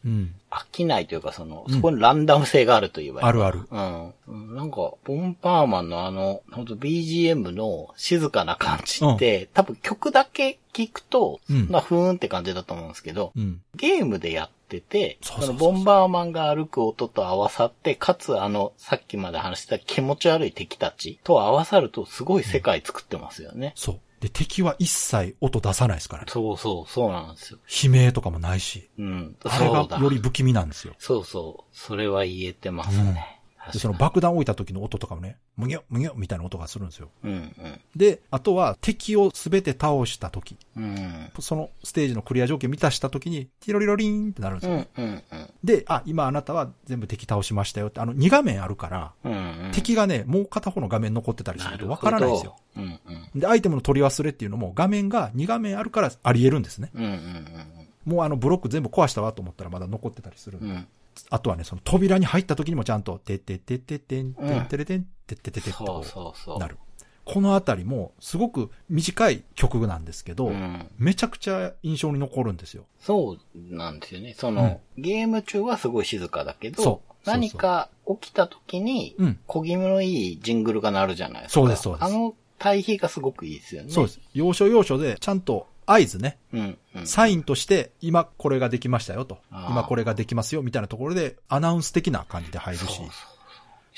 [0.05, 0.35] うん。
[0.51, 3.63] 飽きないというかその、うんそこにランダム性があると言えばいいあるある。
[3.71, 4.13] うん。
[4.29, 13.61] うんなんか、ボンパーマンのあの、本当 BGM の静かな感じって、多分曲だけ聞くと、うんふーんって感じだと思うんですけど、うん。
[13.77, 23.73] ゲームでやってて、そのボンバーマンが歩く音と合わさって、かつあの、さっきまで話してた気持ち悪い敵たちと合わさるとすごい世界作ってますよね。
[23.77, 24.01] そう。
[24.21, 26.31] で、敵は一切音出さないですからね。
[26.31, 27.59] そうそう、そうなんですよ。
[27.85, 28.89] 悲鳴とかもないし。
[28.99, 29.37] うん。
[29.45, 30.95] あれがより不気味なんですよ。
[30.99, 31.77] そうそう。
[31.77, 33.38] それは言えてますね。
[33.73, 37.11] で、その爆弾置いた時の音とかもね、むぎょ、むぎょみたいな音がするんですよ。
[37.25, 37.53] うん
[37.97, 40.85] で、あとは敵をすべて倒した時、うん。
[40.85, 41.31] うん。
[41.41, 44.87] そのステージのクリア条件満たした時に、ティロリロリーンってなるんですよ。
[44.97, 45.51] うんうんうん。
[45.64, 49.73] で、あ、今あなたは全部敵倒しましたよって、あの2画面あるから、うんうん。
[49.73, 52.57] 敵がね、もう片方の画面残ってたりするとわからないんですよ。
[52.77, 53.01] うん
[53.35, 53.41] うん。
[53.41, 56.91] で、アイテムの取り忘れっていうのも画面が2画面あるからあり得るんですね。
[56.95, 60.87] うんうんもうあのブロック全部壊したわと思ったらまだ残ってたりするんでうん。
[61.31, 66.59] あとはね、その扉に入った時にもちゃんと、てててててん、てってれてん、ててててってそうこそうそうう。
[66.59, 66.77] なる。
[67.25, 70.91] このあたりもすごく短い曲なんですけど、うん。
[70.97, 72.85] めちゃくちゃ印象に残るんですよ。
[73.01, 74.35] そうなんですよね。
[74.37, 79.14] その、ゲーム中はすごい静かだけど、何か起きた時に、
[79.47, 81.61] 小気味のいいジングルが鳴るじゃないですか。
[81.61, 83.91] そうですそうですあの対比がすごくいいですよね。
[83.91, 84.21] そうです。
[84.35, 87.07] 要所要所でちゃんと合図ね、うん、うん。
[87.07, 93.09] サインとして、今これができましたよと今これができますよみたいなところで、アナウンス的な感じで入るしそうそう。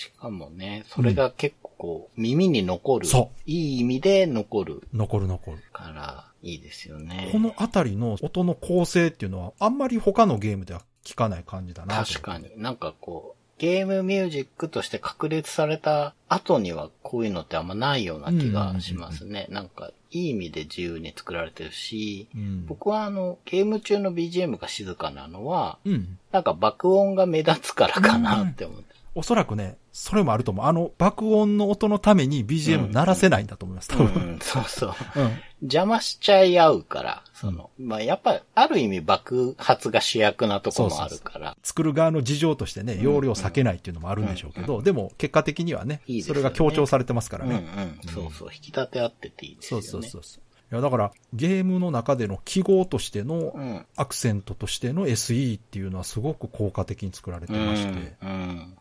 [0.01, 3.07] しかもね、それが結構耳に残る。
[3.07, 5.59] そいい意味で残る残る残る。
[5.73, 7.29] から、いいですよね。
[7.33, 12.51] このあたりの音の構成っていうのは、あんまり他のゲームでは聞かない感じだなと確かに。
[12.57, 19.49] なんかこう、ゲームミュージックとして確立された後にはこういうのってあんまないような気がしますね。
[19.51, 22.65] なんか、いい意味で自由に作られてるし、うん。
[22.67, 26.19] 僕はあの、ゲーム中の BGM が静かなのは、うん。
[26.33, 28.90] なんか爆音が目立つからかなって思って。
[29.15, 30.67] おそらくね、それもあると思う。
[30.67, 34.37] あの、爆音の音のために BGM 鳴らせないんだと思います、多う分。
[34.37, 34.95] ん、 そうそう。
[35.17, 35.39] うん。
[35.63, 41.57] 邪魔しちゃい合うから、その、まあ、やっぱり、ある意味爆発が主役なとこもあるから。
[41.63, 47.59] 作る側の事情としてね、容量避けないっていうのもあるんでしょうけど、でも結果的にはねいいねそれが強調されてますからうんうね。
[47.61, 48.01] ん。
[48.07, 48.49] そうそう。
[48.55, 49.91] 引き立て合ってていいですそうよね。
[49.91, 50.43] そうそうそう。
[50.73, 53.87] いや、だから、ゲームの中での記号としてのうん。
[53.97, 58.17] アクセントとしての SE っていうのはすごく効果的に作られてまして、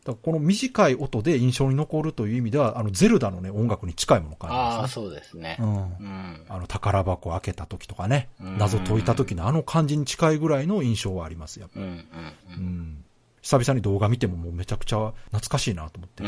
[0.06, 5.06] この短い音で印象に残るという意味では、あの、ゼルダのね、音楽に近いものを感じああ、ますね。
[5.06, 5.58] そうですね。
[5.60, 5.68] うん。
[5.68, 6.46] うん。
[6.48, 11.86] あの、宝箱を開けた時とかね、うん謎解いた時のあの感じに近いぐらいの印象はあります、やっぱうん。
[11.86, 12.04] うん。
[12.58, 12.60] う。
[12.60, 13.06] ん。
[13.42, 16.24] 久々に動画見てももうめちゃくちゃ懐かしいなと思って、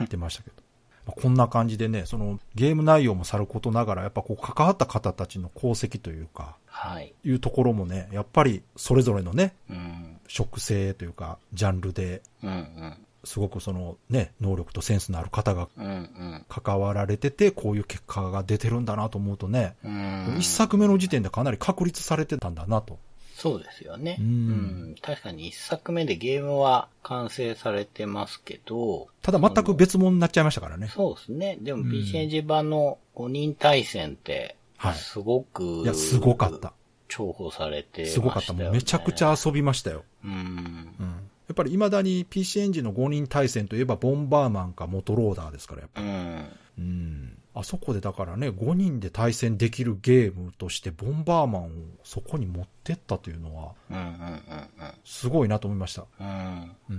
[0.00, 0.65] 見てましたけど。
[1.06, 7.14] まあこんな感じでね、そのゲーム内容もさることながら、やっぱこう関わった方たちの功績というか、はい。
[7.24, 10.18] いうところもね、やっぱりそれぞれのね、うん。
[10.28, 12.50] 職性というか、ジャンルで、うん。
[12.50, 12.96] うん。
[13.24, 16.44] すごくそのね、能力とセンスのある方がうん。
[16.48, 20.36] 関わられてて、こういう結果が出てるんだなと思うとね、うん。
[20.38, 22.98] 一作目の時点でかなり確立されてたんだなと。
[23.36, 24.16] そうですよね。
[24.18, 24.30] ううん
[24.92, 24.94] ん。
[25.02, 30.88] 確かに一作目でゲームは完成されてますけど、ただ全く別物になっちゃいましたからね。
[30.88, 31.58] そうですね。
[31.60, 36.72] でもうん PC エンジン版の5人対戦ってはい、すごく、いや、すごかった。
[37.08, 38.10] 重宝されてましたよ、ね。
[38.10, 38.52] すごかった。
[38.52, 40.04] もうめちゃくちゃ遊びましたよ。
[40.24, 40.30] うん。
[40.30, 41.06] うん。
[41.48, 46.06] やっぱり未だに PC エンジンの5人対戦といえばボンバーマンかモトローダーですから、やっぱり。
[46.06, 46.46] うん。
[46.78, 47.35] うん。
[47.58, 51.68] あそこでだからね、5人で対戦できるゲームとしてボンバーマンを
[52.04, 53.72] そこに持ってったというのは、
[55.06, 56.04] すごいなと思いました。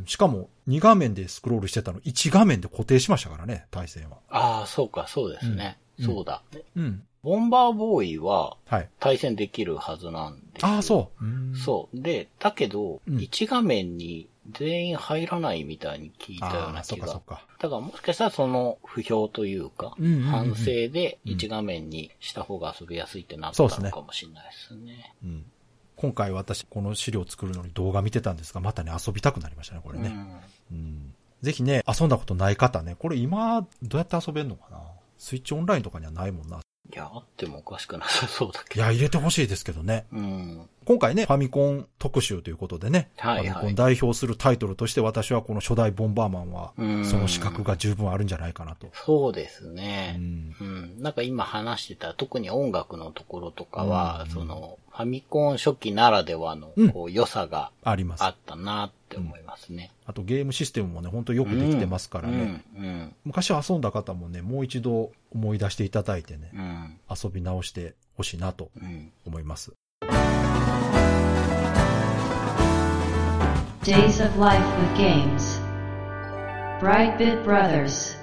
[0.08, 4.18] しかも、2画面でスクロールしてたの、1画面で固定しましたからね、対戦は。
[4.30, 5.78] ああ、そうか、そうですね。
[5.80, 6.44] うんそうだ。
[6.76, 7.04] うん。
[7.24, 8.90] ボンバーボーイははい。
[9.00, 11.26] 対戦できるはずなんですよああ、そう。
[11.26, 12.00] うんそう。
[12.00, 17.06] で、だけど、うん1画面に全員入らないみたいに聞いたような気が。
[17.06, 17.46] っかそっか。
[17.60, 25.14] だからもしかしたらその不評というか、うんうんうんうん反省でうん1画面にした方が遊びやすいってなったそうですねのかもしれないですね。
[25.24, 25.46] うん。
[25.96, 30.16] 今回私、この資料を作るのに動画見てたんですが、またね、遊びたくなりましたね、これね。
[30.72, 31.14] うん。
[31.42, 34.80] ぜひね、遊んだことない方ね、これ今、どうやって遊べるのかな
[35.18, 36.60] スイッチオンラインとかにはないもんな。
[36.94, 38.82] いや、あってもおかしくなさそうだけど。
[38.82, 40.06] いや、入れてほしいですけどね。
[40.12, 40.70] うん。
[40.86, 48.88] 今回ね、ファミコン特集ということでね、はいはいファミコン代表するタイトルとして私はこの初代ボンバーマンは、うんその資格が十分あるんじゃないかなと。
[48.94, 50.14] そうですうね。
[50.14, 50.56] ん。
[50.60, 51.02] うん。
[51.02, 58.24] なんか今話してた、特に音楽のところとかは、うんその、ファミコン初期ならではのうん、こう、良さがあります。
[58.24, 59.92] あったなって思いますね。
[60.06, 62.64] あとゲームシステムもね、本当よくできてますからね。
[62.76, 62.84] うん。
[62.84, 63.16] うん。
[63.26, 66.98] 昔遊んだ方もね、もう一度思い出していただいてね、うん。
[67.10, 69.12] 遊び直してほしいなとうん。
[69.26, 69.74] 思います。
[73.84, 75.62] Days of Life with Games.
[76.82, 78.18] Brightbit Brothers.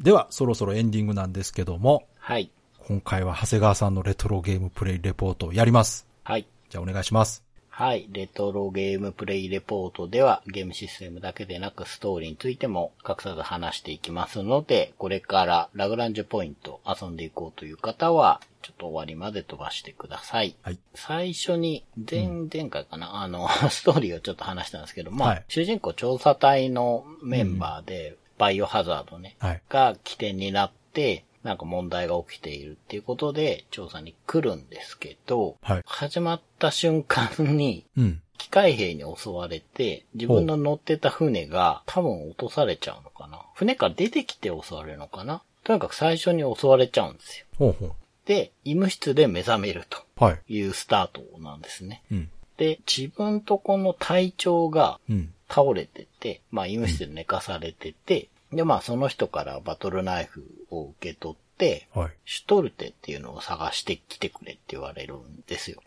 [0.00, 2.50] では、そろそろエンディングなんですけども、はい。
[2.88, 6.06] 今回は長谷川さんのレトロゲームプレイレポートをやります。
[6.24, 6.46] はい。
[6.68, 7.44] じゃあお願いします。
[7.68, 8.08] はい。
[8.10, 20.56] レトロゲームプレイレポートでは、ゲームシステムだけでなくストーリーについても隠さず話していきますので、これからラグランジュポイント遊んでいこうという方は、ちょっと終わりまで飛ばしてください。
[20.62, 20.78] はい。
[20.94, 29.62] 最初に、前、前回かな、あの、 ストーリーをちょっと話したんですけど、まあ、はい主人公調査隊のメンバーで、バイオハザードね、はい。
[29.68, 35.82] が起点になって、なんか問題が起きているっていうことで、調査に来るんですけど、はい。
[35.84, 38.22] 始まった瞬間に、うん。
[38.38, 43.40] 機械兵に襲われて、自分の乗ってた船が多分落とされちゃうのかな。
[43.54, 45.42] 船から出てきて襲われるのかな。
[45.64, 47.46] とにかく最初に襲われちゃうんですよ。
[47.58, 47.92] ほうほう。
[48.26, 50.40] で、医務室で目覚めるとはい。
[50.48, 52.02] いうスタートなんですね。
[52.10, 52.30] うん。
[52.56, 55.32] で、自分とこの隊長がうん。
[55.48, 62.10] 倒れてて、まあ医務室で寝かされてて、で、まあその人からバトルナイフを受け取って、はい。
[62.24, 65.80] シュトルテっていうのを探してきてくれって言われるんですよ。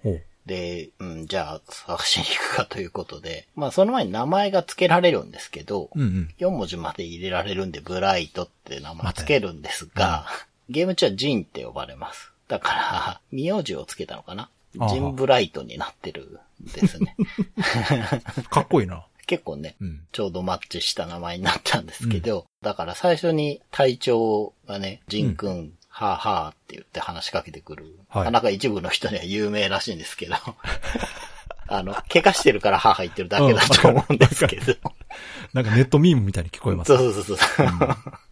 [0.45, 6.29] で、うん、じゃあ探しに行くかということで、まあその前に名前が付けられるんですけど、うんうん。
[6.38, 10.27] 4文字まで入れられるんで、ブライトって名前付けるんですが、
[10.69, 12.31] ゲーム中はジンって呼ばれます。
[12.47, 14.49] だから、 名字を付けたのかな？
[14.89, 17.15] ジンブライトになってるんですね。
[18.51, 19.05] かっこいいな。
[19.26, 20.01] 結構ね、うん。
[20.11, 27.86] ちょうどマッチした名前になったんですけど、だから最初に隊長がね、ジンくん、はあはあって言って話しかけてくる。
[28.09, 30.36] はいなんか一部の人には有名らしいんですけど、
[31.67, 34.73] あの、怪我してるからはあはあ言ってるだけだと思うんですけど。
[35.53, 36.95] なんかネットミームみたいに聞こえます。
[36.95, 37.67] そうそうそうそう。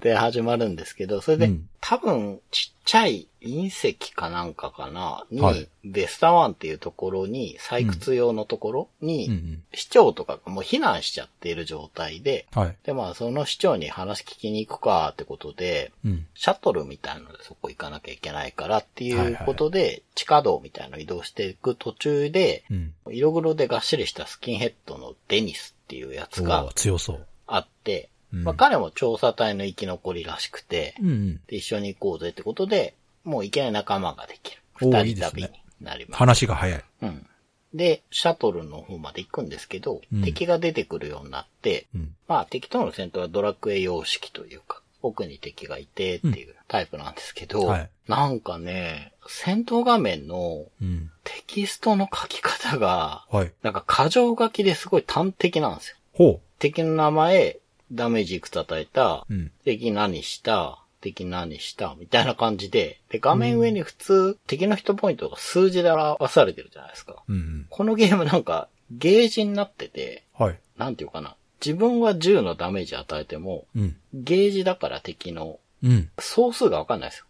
[0.02, 5.26] で、始まるんですけど、それで、うん多分、ちっちゃい隕石かなんかかな？
[5.32, 9.64] に、はいベスタワンっていうところに、採掘用のところに、うんうん。
[9.74, 12.78] 市長とかがもう避難しちゃっている状態で、はい。
[12.86, 16.26] で、まあ、その市長に話聞きに行くかってことで、うん。
[16.36, 22.94] シャトルみたいなのでそこ行かなきゃいけないからっていはいうはいことで、地下道みたいなの移動していく途中で、うん。
[23.12, 27.28] 色黒でがっしりしたスキンヘッドのデニスっていうやつおがー強そう。
[27.48, 28.08] あって、うん
[28.42, 31.42] まあ彼も調査隊の生き残りらしくて、うんうん。
[31.48, 34.62] で一緒に行こうぜってことで、もういきなり仲間ができる。
[34.76, 36.18] 二人旅にいいですねなります。
[36.18, 36.84] 話が早い。
[37.02, 37.26] うん。
[37.74, 42.16] で、シャトルの方まで行くんですけど、うん敵が出てくるようになって、うん。
[42.28, 51.10] まあ敵との戦闘はドラクエ様式というか、奥に敵がいてっていうタイプなんですけど、はいなんかね、戦闘画面のうん。
[51.24, 53.52] テキストの書き方が、はい。
[53.64, 55.98] なんか過剰書きですごい端的なんですよ。
[56.12, 57.60] ほ敵の名前、
[57.94, 59.34] ダメージいくつ叩いた、う。
[59.34, 59.52] うん。
[59.64, 67.24] 敵何した、敵何した、みたいな感じで、で、画面上に普通、敵のヒットポイントが数字で表されてるじゃないですか。
[67.28, 67.68] うんうん。
[67.70, 70.60] このゲームなんか、ゲージになってて、はい。
[70.78, 71.36] なんていうかな。
[71.64, 73.96] 自分は10のダメージ与えても、うん。
[74.14, 76.10] ゲージだから敵のうん。
[76.18, 77.26] 総数がわかんないですよ。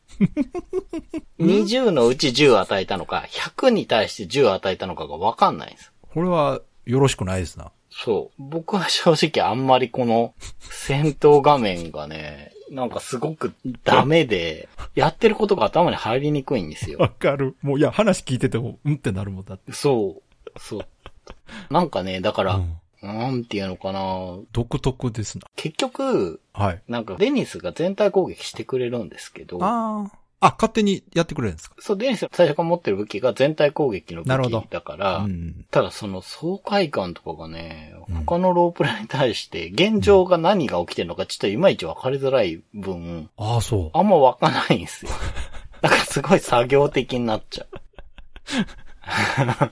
[1.40, 5.92] 20のうち10与えたのか、100に対して10与えたのかがわかんないんです。
[6.14, 7.72] これは、よろしくないですな。
[7.96, 8.42] そう。
[8.42, 17.00] 僕は正直あんまりこの戦闘画面がね、なんかすごくダメで、やってることが頭に入りにくいんですよ。
[17.00, 17.56] わかる。
[17.62, 19.72] もう、いや、話聞いてても、うんってなるもんだって。
[19.74, 20.22] そ
[20.56, 20.60] う。
[20.60, 20.86] そう。
[21.70, 24.40] なんかね、だから、うんなんていうのかな。
[24.54, 25.46] 独特ですな。
[25.58, 26.82] 結局、はい。
[26.88, 30.12] なんかデニスが全体攻撃してくれるんですけど、ああ。
[30.46, 31.76] あ、勝手にやってくれるんですか？
[31.80, 35.66] そう、デニスが最初から持ってる武器が全体攻撃の武器だから、うん。
[35.72, 43.98] ただその爽快感とかがね、うん他のロープレイに対して現状が何が起きてるのかちょっといまいち分かりづらい分、ああ、そう。
[43.98, 45.12] あんま湧かないんですよ。
[45.82, 47.68] だからすごい作業的になっちゃう。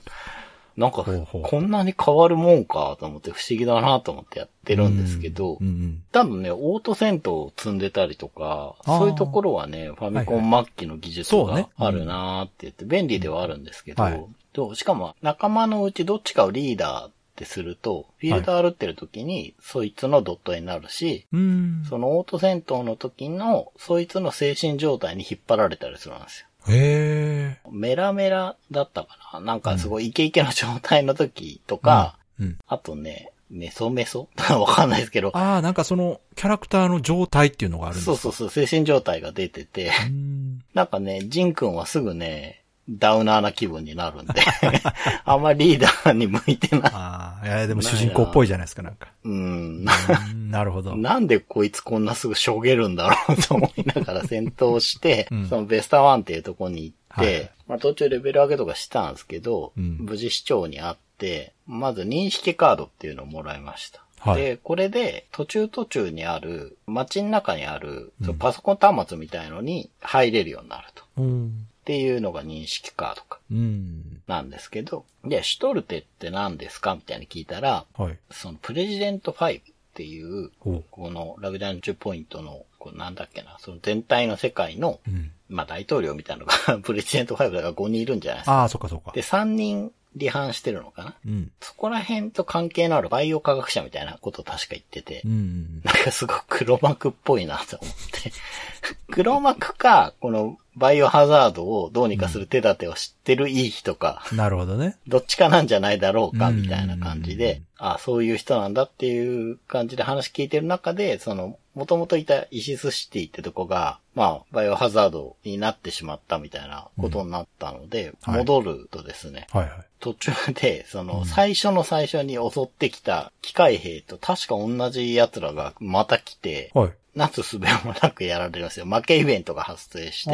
[0.76, 6.02] なんかこんなに変わるもんかと思って不思議だなと思ってやってるんですけど、うんうん。
[6.12, 14.24] 多分ね、オート戦闘を積んでたりとか、そういうところはね、ファミコン末期の技術があるなーって言って、便利ではあるんですけど、はい。
[14.52, 21.84] としかも仲間のうちどっちかをリーダーってすると、フィールド歩ってる時に、そいつのドットになるし、うん。
[21.88, 26.46] そのオート戦闘の時の、そいつの精神状態に引っ張られたりするんですよ。
[26.68, 27.70] へえ。
[27.70, 29.40] メラメラだったかな？
[29.40, 32.58] なんかすごいイケイケの状態の時とか、うん。
[32.66, 34.28] あとね、メソメソ？
[34.50, 40.62] わかんないですけど、ああ、なんかその、キャラクターの状態っていうのがあるんですそうそうそう、精神状態が出てて、うん。
[40.74, 44.34] なんかね、ジン君はすぐね、ダウナーな気分になるんで、
[45.24, 46.90] あんまりリーダーに向いてない。
[46.92, 49.08] ああ、いや、でも主人公っぽいじゃないですか、なんか。
[49.24, 49.32] うん。
[49.32, 50.94] うんなるほど。
[50.96, 64.02] なんでこいつこんなすぐしょげるんだろうと思いながら戦闘して、うんそのベスタワンっていうとこに行って、はいまあ途中レベル上げとかしたんですけど、うん無事市長に会って、まず認識カードっていうのをもらいました。
[64.18, 71.04] はいで、これで途中途中にある、街の中にある、パソコン端末みたいのに入れるようになると。
[71.16, 71.66] うん。
[71.82, 73.16] っていうのが認識か。
[73.50, 74.22] うん。
[74.28, 76.94] なんですけど、で、シュトルテって何ですか？
[76.94, 78.18] みたいに聞いたら、はい。
[78.30, 79.64] そのプレジデント5っ
[79.94, 80.50] ていう。
[80.60, 85.32] このラグダン10ポイントの、こうなんだっけな、その全体の世界の、うん。
[85.48, 88.52] まあ大統領みたいなのが プレジデント5だから5人いるんじゃないですか。
[88.60, 89.20] ああ、そっかそっかで、。
[89.20, 91.14] 3人離反してるのかな？
[91.26, 91.50] うん。
[91.60, 95.80] そこら辺と関係のあるバイオ科学者みたいなことを確か言ってて、うん。
[95.84, 98.32] なんかすごく黒幕っぽいなと思って。
[99.10, 104.96] 黒幕か、このバイオハザードをどうにかする手立てを知ってるいい人か、なるほどね。
[105.06, 119.72] どっちかなんじゃないだろうか、うんみたいな感じで、あそういう人なんだっていう感じで話聞いてる中で、その、もともといたイシスシティってとこが、まあ、バイオハザードになってしまったみたいなことになったので、はい戻るとですね、はいはい。
[120.00, 126.92] 途中で、その、うん最初の最初に襲ってきた機械兵と確か同じ奴らがまた来て、はい。
[127.14, 128.86] なすすべもなくやられるんですよ。
[128.86, 130.30] 負けイベントが発生して。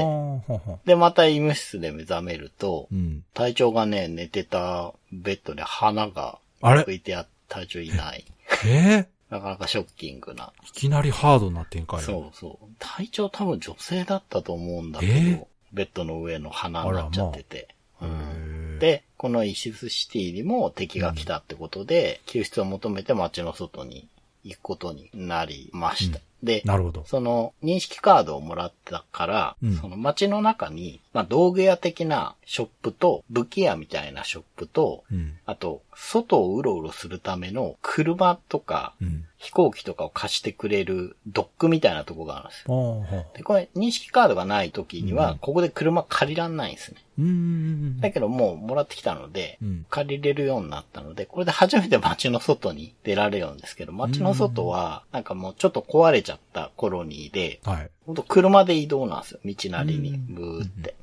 [0.86, 2.94] で、また医務室で目覚めるとう。
[2.94, 3.24] う、ん。
[3.34, 6.82] 隊長がね、寝てたベッドで花があれ？
[6.82, 8.24] 拭いてあ隊長いない。
[8.64, 10.52] ええなかなかショッキングな。
[10.66, 12.02] いきなりハードな展開。
[12.02, 12.66] そうそう。
[12.78, 15.16] 隊長多分女性だったと思うんだけど、え？
[15.16, 17.68] ーベッドの上の花になっちゃってて。
[18.00, 24.08] へうんー、で、このイシスシティにも敵が来たってことで、救出を求めて街の外に
[24.44, 26.20] 行くことになりました。
[26.42, 27.04] で、なるほど。
[27.04, 35.36] その認識カードをもらったから、うんその街の中に、まあ道具屋的なショップと、武器屋みたいなショップと、うん。
[35.46, 39.24] あと、外をうろうろするための車とか、うん。
[39.38, 43.06] 飛行機とかを貸してくれるドックみたいなとこがあるんですよ。
[43.36, 47.00] で、これ認識カードがない時には、うんここで車借りらんないんですね。
[47.18, 48.00] うーん。
[48.00, 57.90] だけどもうもらってきたので、うん借りれるようになったので、これで初めて街の外に出られるんですけど、街の外は、なんかもうちょっと壊れちゃったコロニーで、はい。
[58.06, 59.40] ほんと車で移動なんですよ。
[59.44, 60.94] 道なりに、うんブーって。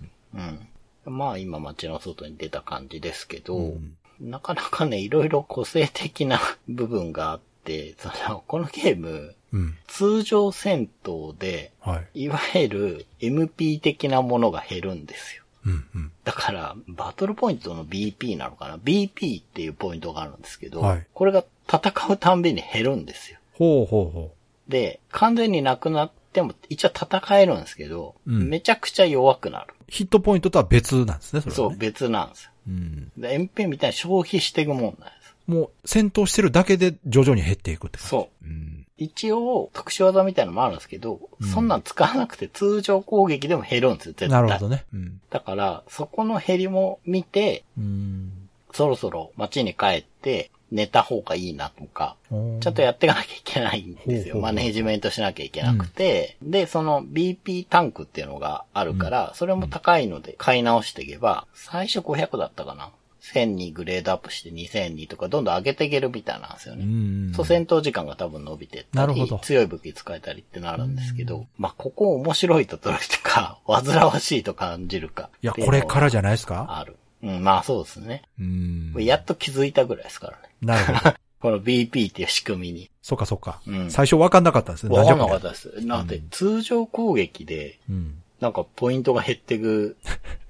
[1.05, 1.17] うん。
[1.17, 6.39] まあ今街の外に出た感じですけど、うんなかなかね、いろいろ個性的な
[6.69, 9.77] 部分があって、その、このゲーム、うん。
[9.87, 12.23] 通常戦闘で、はい。
[12.23, 15.43] いわゆる MP 的なものが減るんですよ。
[15.65, 15.85] うん。
[15.95, 16.11] うん。
[16.23, 23.39] だから、バトルポイントの BP なのかな ?BP っていうポイントがあるんですけど、はいこれが戦うたんびに減るんですよ。
[23.53, 24.35] ほうほうほ
[24.67, 29.73] で、完全になくなっても一応戦えるんですけど、うんめちゃくちゃ弱くなる。
[29.79, 29.83] う。
[29.87, 31.55] ヒットポイントとは別なんですね、それは、ね。
[31.55, 32.51] そう、別なんですよ。
[32.67, 33.11] うん。
[33.17, 35.35] で MP みたいに消費していくもんなんです。
[35.47, 38.09] もう、戦闘してるだけで徐々に減っていくって感じ。
[38.09, 38.45] そう。
[38.45, 38.87] うん。
[38.97, 44.29] 一応、特殊技みたいなのもあるんですけど、うんそんなん使わなくて通常攻撃でも減るんですよ、絶対。
[44.29, 44.85] なるほどね。
[44.93, 45.21] うん。
[45.29, 48.31] だから、そこの減りも見て、うん。
[48.73, 52.15] そろそろ街に帰って寝た方がいいなとか、
[52.59, 54.39] ちゃんとやっていかなきゃいけないんですよ。
[54.39, 62.91] マネージメントしなきゃいけなくて、で、その BP タンクっていうのがあるから、それも高いので買い直していけば、最初500だったかな。
[63.33, 66.85] 1000にグレードアップして2000にとかどんどん上げていけるみたいなんですようね。
[66.85, 67.33] ん。
[67.33, 75.29] そう、戦闘時間が多分伸びてったり強い武器使えたりってなるんですけど、まあ、ここ面白いと捉えてか、 煩わしいと感じるか。
[75.41, 76.67] いや、これからじゃないですか？
[76.69, 76.97] ある。
[77.23, 78.21] うん、まあそうですね。
[78.39, 78.93] うん。
[78.99, 80.43] やっと気づいたぐらいですからね。
[80.65, 81.15] なるほど。
[81.39, 82.89] この BP っていう仕組みに。
[83.01, 83.61] そっかそっか。
[83.67, 84.97] うん最初分かんなかったんですね。
[84.97, 85.85] わかんなかったです。
[85.85, 87.79] なんで、通常攻撃で。
[88.39, 89.95] なんかポイントが減ってく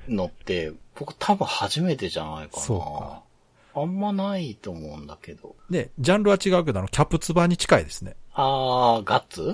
[0.07, 2.61] のって、 僕多分初めてじゃないかな。
[2.61, 3.21] そうか
[3.77, 5.53] あんまないと思うんだけど。
[5.69, 8.15] で、ジャンルは違うけど、あの、キャプツバに近いですね。
[8.33, 9.53] あー、ガッツ？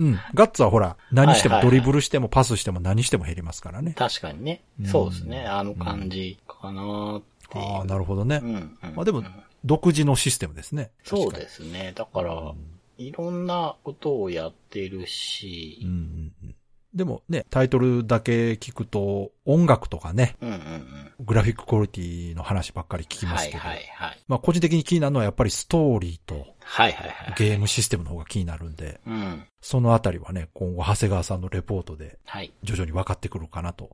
[0.00, 0.18] うん。
[0.32, 3.92] ガッツはほら、何してもドリブルしてもパスしても何しても減りますからね。
[3.92, 4.62] 確かにね。
[4.80, 5.44] うんそうですね。
[5.44, 7.64] あの感じかなーっていう。
[7.64, 8.40] ああ、なるほどね。
[8.42, 8.76] うん、うん。
[8.94, 9.22] まあでも、
[9.68, 10.90] 独自のシステムですね。
[11.04, 11.92] そうですね。
[11.94, 12.54] だから、
[12.96, 16.54] いろんなことをやってるしうん、うんうん。
[16.94, 21.12] でもね、タイトルだけ聞くと、音楽とかね、うん、うん、うん。
[21.20, 24.18] グラフィッククオリティの話ばっかり聞きますけど、はいはいはい。
[24.26, 27.34] まあ個人的に気になるのはやっぱりストーリーとはいはいはい。
[27.36, 29.44] ゲームシステムの方が気になるんで、うん。
[29.60, 32.52] そのあたりはね、今後長谷川さんのレポートではい。
[32.62, 33.90] 徐々に分かってくるかなと。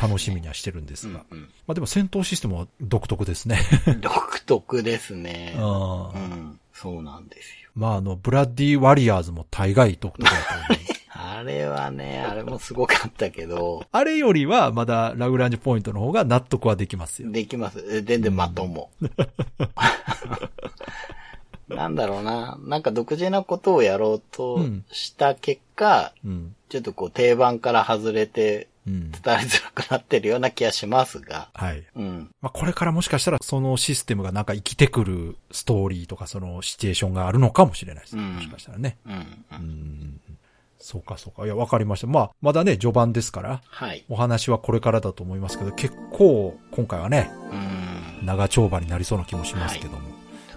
[0.00, 1.24] 楽しみにはしてるんですが。
[1.30, 3.60] うん、まあでも戦闘システムは独特ですね。
[3.86, 4.00] うん。
[4.00, 5.54] 独特ですね。
[5.56, 6.60] あうーん。
[6.72, 7.70] そうなんですよ。
[7.74, 10.36] まああの、ブラッディ・ワリアーズも大概独特だと
[10.72, 10.79] 思う。
[11.40, 17.32] あれはね、あれもすごかったけど、 あれよりはまだラグランジュポイントの方が納得はできますよ。
[17.32, 17.82] できます。
[17.90, 18.90] え全然まとも。
[21.68, 22.58] なんだろうな。
[22.62, 26.54] なんか独自なことをやろうとした結果、うん。
[26.68, 29.10] ちょっとこう定番から外れてうん。
[29.12, 31.86] 伝わりづらくなってるような気がしますが、はい。
[31.96, 32.30] うん。
[32.42, 38.22] まあこれからもしかしたらそのシステムがなんか生きてくるストーリーとかそのシチュエーションがあるのかもしれないですね。
[38.22, 38.98] うんもしかしたらね。
[39.06, 39.12] うん。
[39.14, 39.16] う。
[39.52, 40.20] うんん。
[40.80, 41.44] そうかそうか。
[41.44, 42.06] いや、わかりました。
[42.06, 44.04] まあ、まだね、序盤ですから、はい。
[44.08, 48.26] お話はこれからだと思いますけど、結構今回はね、うん。
[48.26, 50.00] 長丁場になりそうな気もしますけども、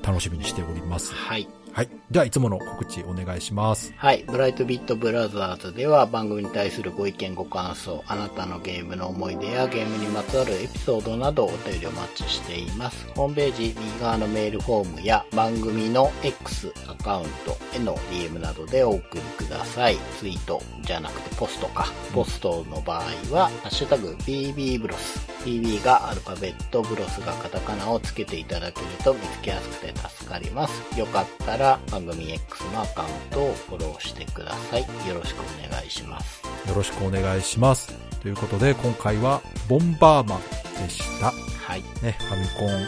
[0.01, 1.13] 楽しみにしております。
[1.13, 1.47] はい。
[1.74, 1.89] はい。
[2.11, 3.95] では、いつもの告知お願いします。
[3.97, 4.24] はい。
[4.28, 13.07] ブライトビットブラザーズでは番組に対するご意見ご感想、あなたのゲームの思い出やゲームにまつわるエピソードなどお便りお待ちしています。
[13.15, 19.97] ホームページ右側のメールフォームや番組の X アカウントへの DM などでお送りください。
[20.19, 21.88] ツイートじゃなくてポストか。
[22.13, 25.34] ポストの場合は、ハッシュタグ BB ブロス。
[25.43, 30.99] BB がアルファベット、ブロスがカタカナをつけていただけると見つけやすくて助かります。
[30.99, 34.82] よかったら番組 X のアカウントをフォローしてください。
[34.82, 36.43] よろしくお願いします。
[36.68, 37.93] よろしくお願いします。
[38.22, 41.28] ということで、今回は、ボンバーマンでした。
[41.28, 41.82] はい。
[42.01, 42.88] ね、ファミコン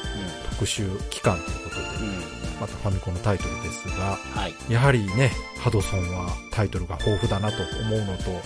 [0.52, 2.10] 特集期間ということで、うん。
[2.10, 2.22] うん。
[2.60, 4.74] またファミコンのタイトルですが、はい。
[4.74, 8.42] やはりね、ハドソンはタイトルが豊富だなと思うのと、うん。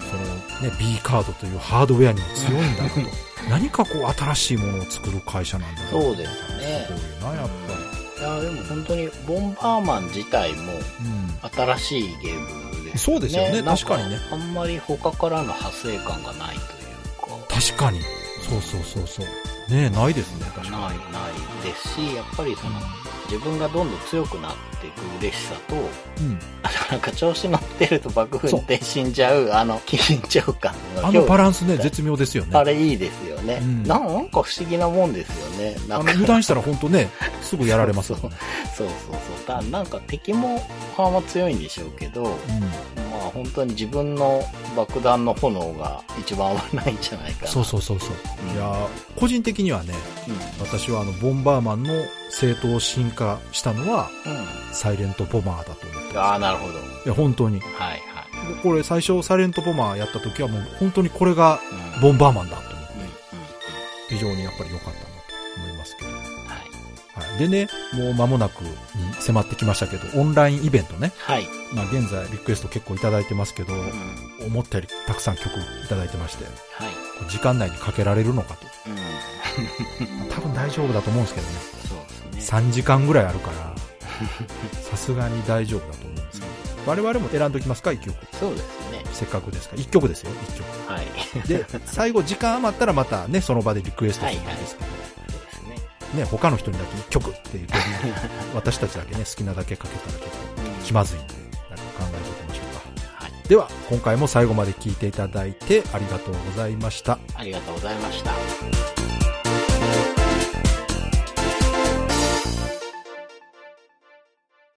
[0.00, 3.00] そのね、B カードというハードウェアにも強いんだなと。
[3.50, 7.93] 何かこう新しいものを作る会社なんだなそうですねすごいな、やっぱい
[8.24, 10.72] や、でも本当に、ボンバーマン自体も。
[11.52, 17.54] 新しいゲームですそうですよね確かにねあんまり他からの派生感がないというか。
[17.54, 18.00] 確かに。
[18.48, 19.26] そうそうそうそう。
[19.74, 20.98] ねないですね、確かない、ない
[21.64, 22.80] ですし、やっぱりその、
[23.30, 26.38] 自分がどんどん強くなっていく嬉しさと、うん。
[26.90, 32.56] なんか調子乗ってると爆風で死んじゃう、あの、緊張感あのバランンスね、絶妙ですよね。
[32.56, 35.76] あれいいですよね、うんなんか不思議なもんですよね。
[35.88, 37.10] なんか油断したら本当ね、
[37.42, 38.36] すぐやられますもんね。
[38.76, 38.96] そうそう
[39.46, 39.62] そう。
[39.62, 40.66] だなんか敵も、
[40.96, 43.03] まあまあ強いんでしょうけど、うん。
[43.18, 44.42] まあ本当に自分の
[44.76, 47.50] 爆弾の炎が一番危ないんじゃないかな。
[47.50, 48.10] そうそうそうそう。
[48.48, 48.88] うんいやー
[49.18, 49.94] 個人的にはね、
[50.60, 51.92] 私はあの、ボンバーマンの
[52.30, 54.32] 正当進化したのは、うん。
[54.32, 54.46] うん。
[54.72, 56.38] サイレントボマーだと思ってああ。
[56.38, 56.74] なるほど。
[56.74, 57.60] いや、本当に。
[57.60, 58.00] はいはい。
[58.62, 61.60] これ最初サイレントボマーやった時はもう本当にこれが
[61.96, 63.10] うんボンバーマンだと思って、うんうん
[64.10, 65.00] 非常にやっぱり良かった
[67.38, 68.70] でね、もう間もなくに
[69.20, 71.12] 迫ってきましたけど、オンラインイベントね。
[71.18, 71.48] はい。
[71.72, 74.46] まあ現在リクエスト結構いただいてますけど、うん。
[74.46, 77.30] 思ったよりたくさん曲いただいてまして、はい。
[77.30, 78.66] 時間内にかけられるのかと。
[78.86, 80.28] うん。
[80.28, 81.52] 多分大丈夫だと思うんですけどね。
[81.88, 82.58] そうですね。
[82.60, 83.74] 3時間ぐらいあるから、
[84.80, 86.52] さすがに大丈夫だと思うんですけど。
[86.86, 88.14] 我々も選んでおきますか、1曲。
[88.38, 89.02] そうですね。
[89.12, 89.82] せっかくですから。
[89.82, 90.92] 1曲ですよ、1曲。
[90.92, 91.48] はい。
[91.48, 95.03] で、最後時間余ったらまたね、その場でリクエストするんですけど、そうです
[96.14, 96.24] ね。
[96.24, 97.74] ね、他の人にだけ1曲って言って、
[98.54, 103.24] 私たちだけね、好きなだけかけたらちょっと気まずいんで、なんか考えておきましょうか。
[103.24, 103.48] はい。
[103.48, 107.18] では、今回も最後まで聞いていただいてありがとうございました。
[107.34, 108.32] ありがとうございました。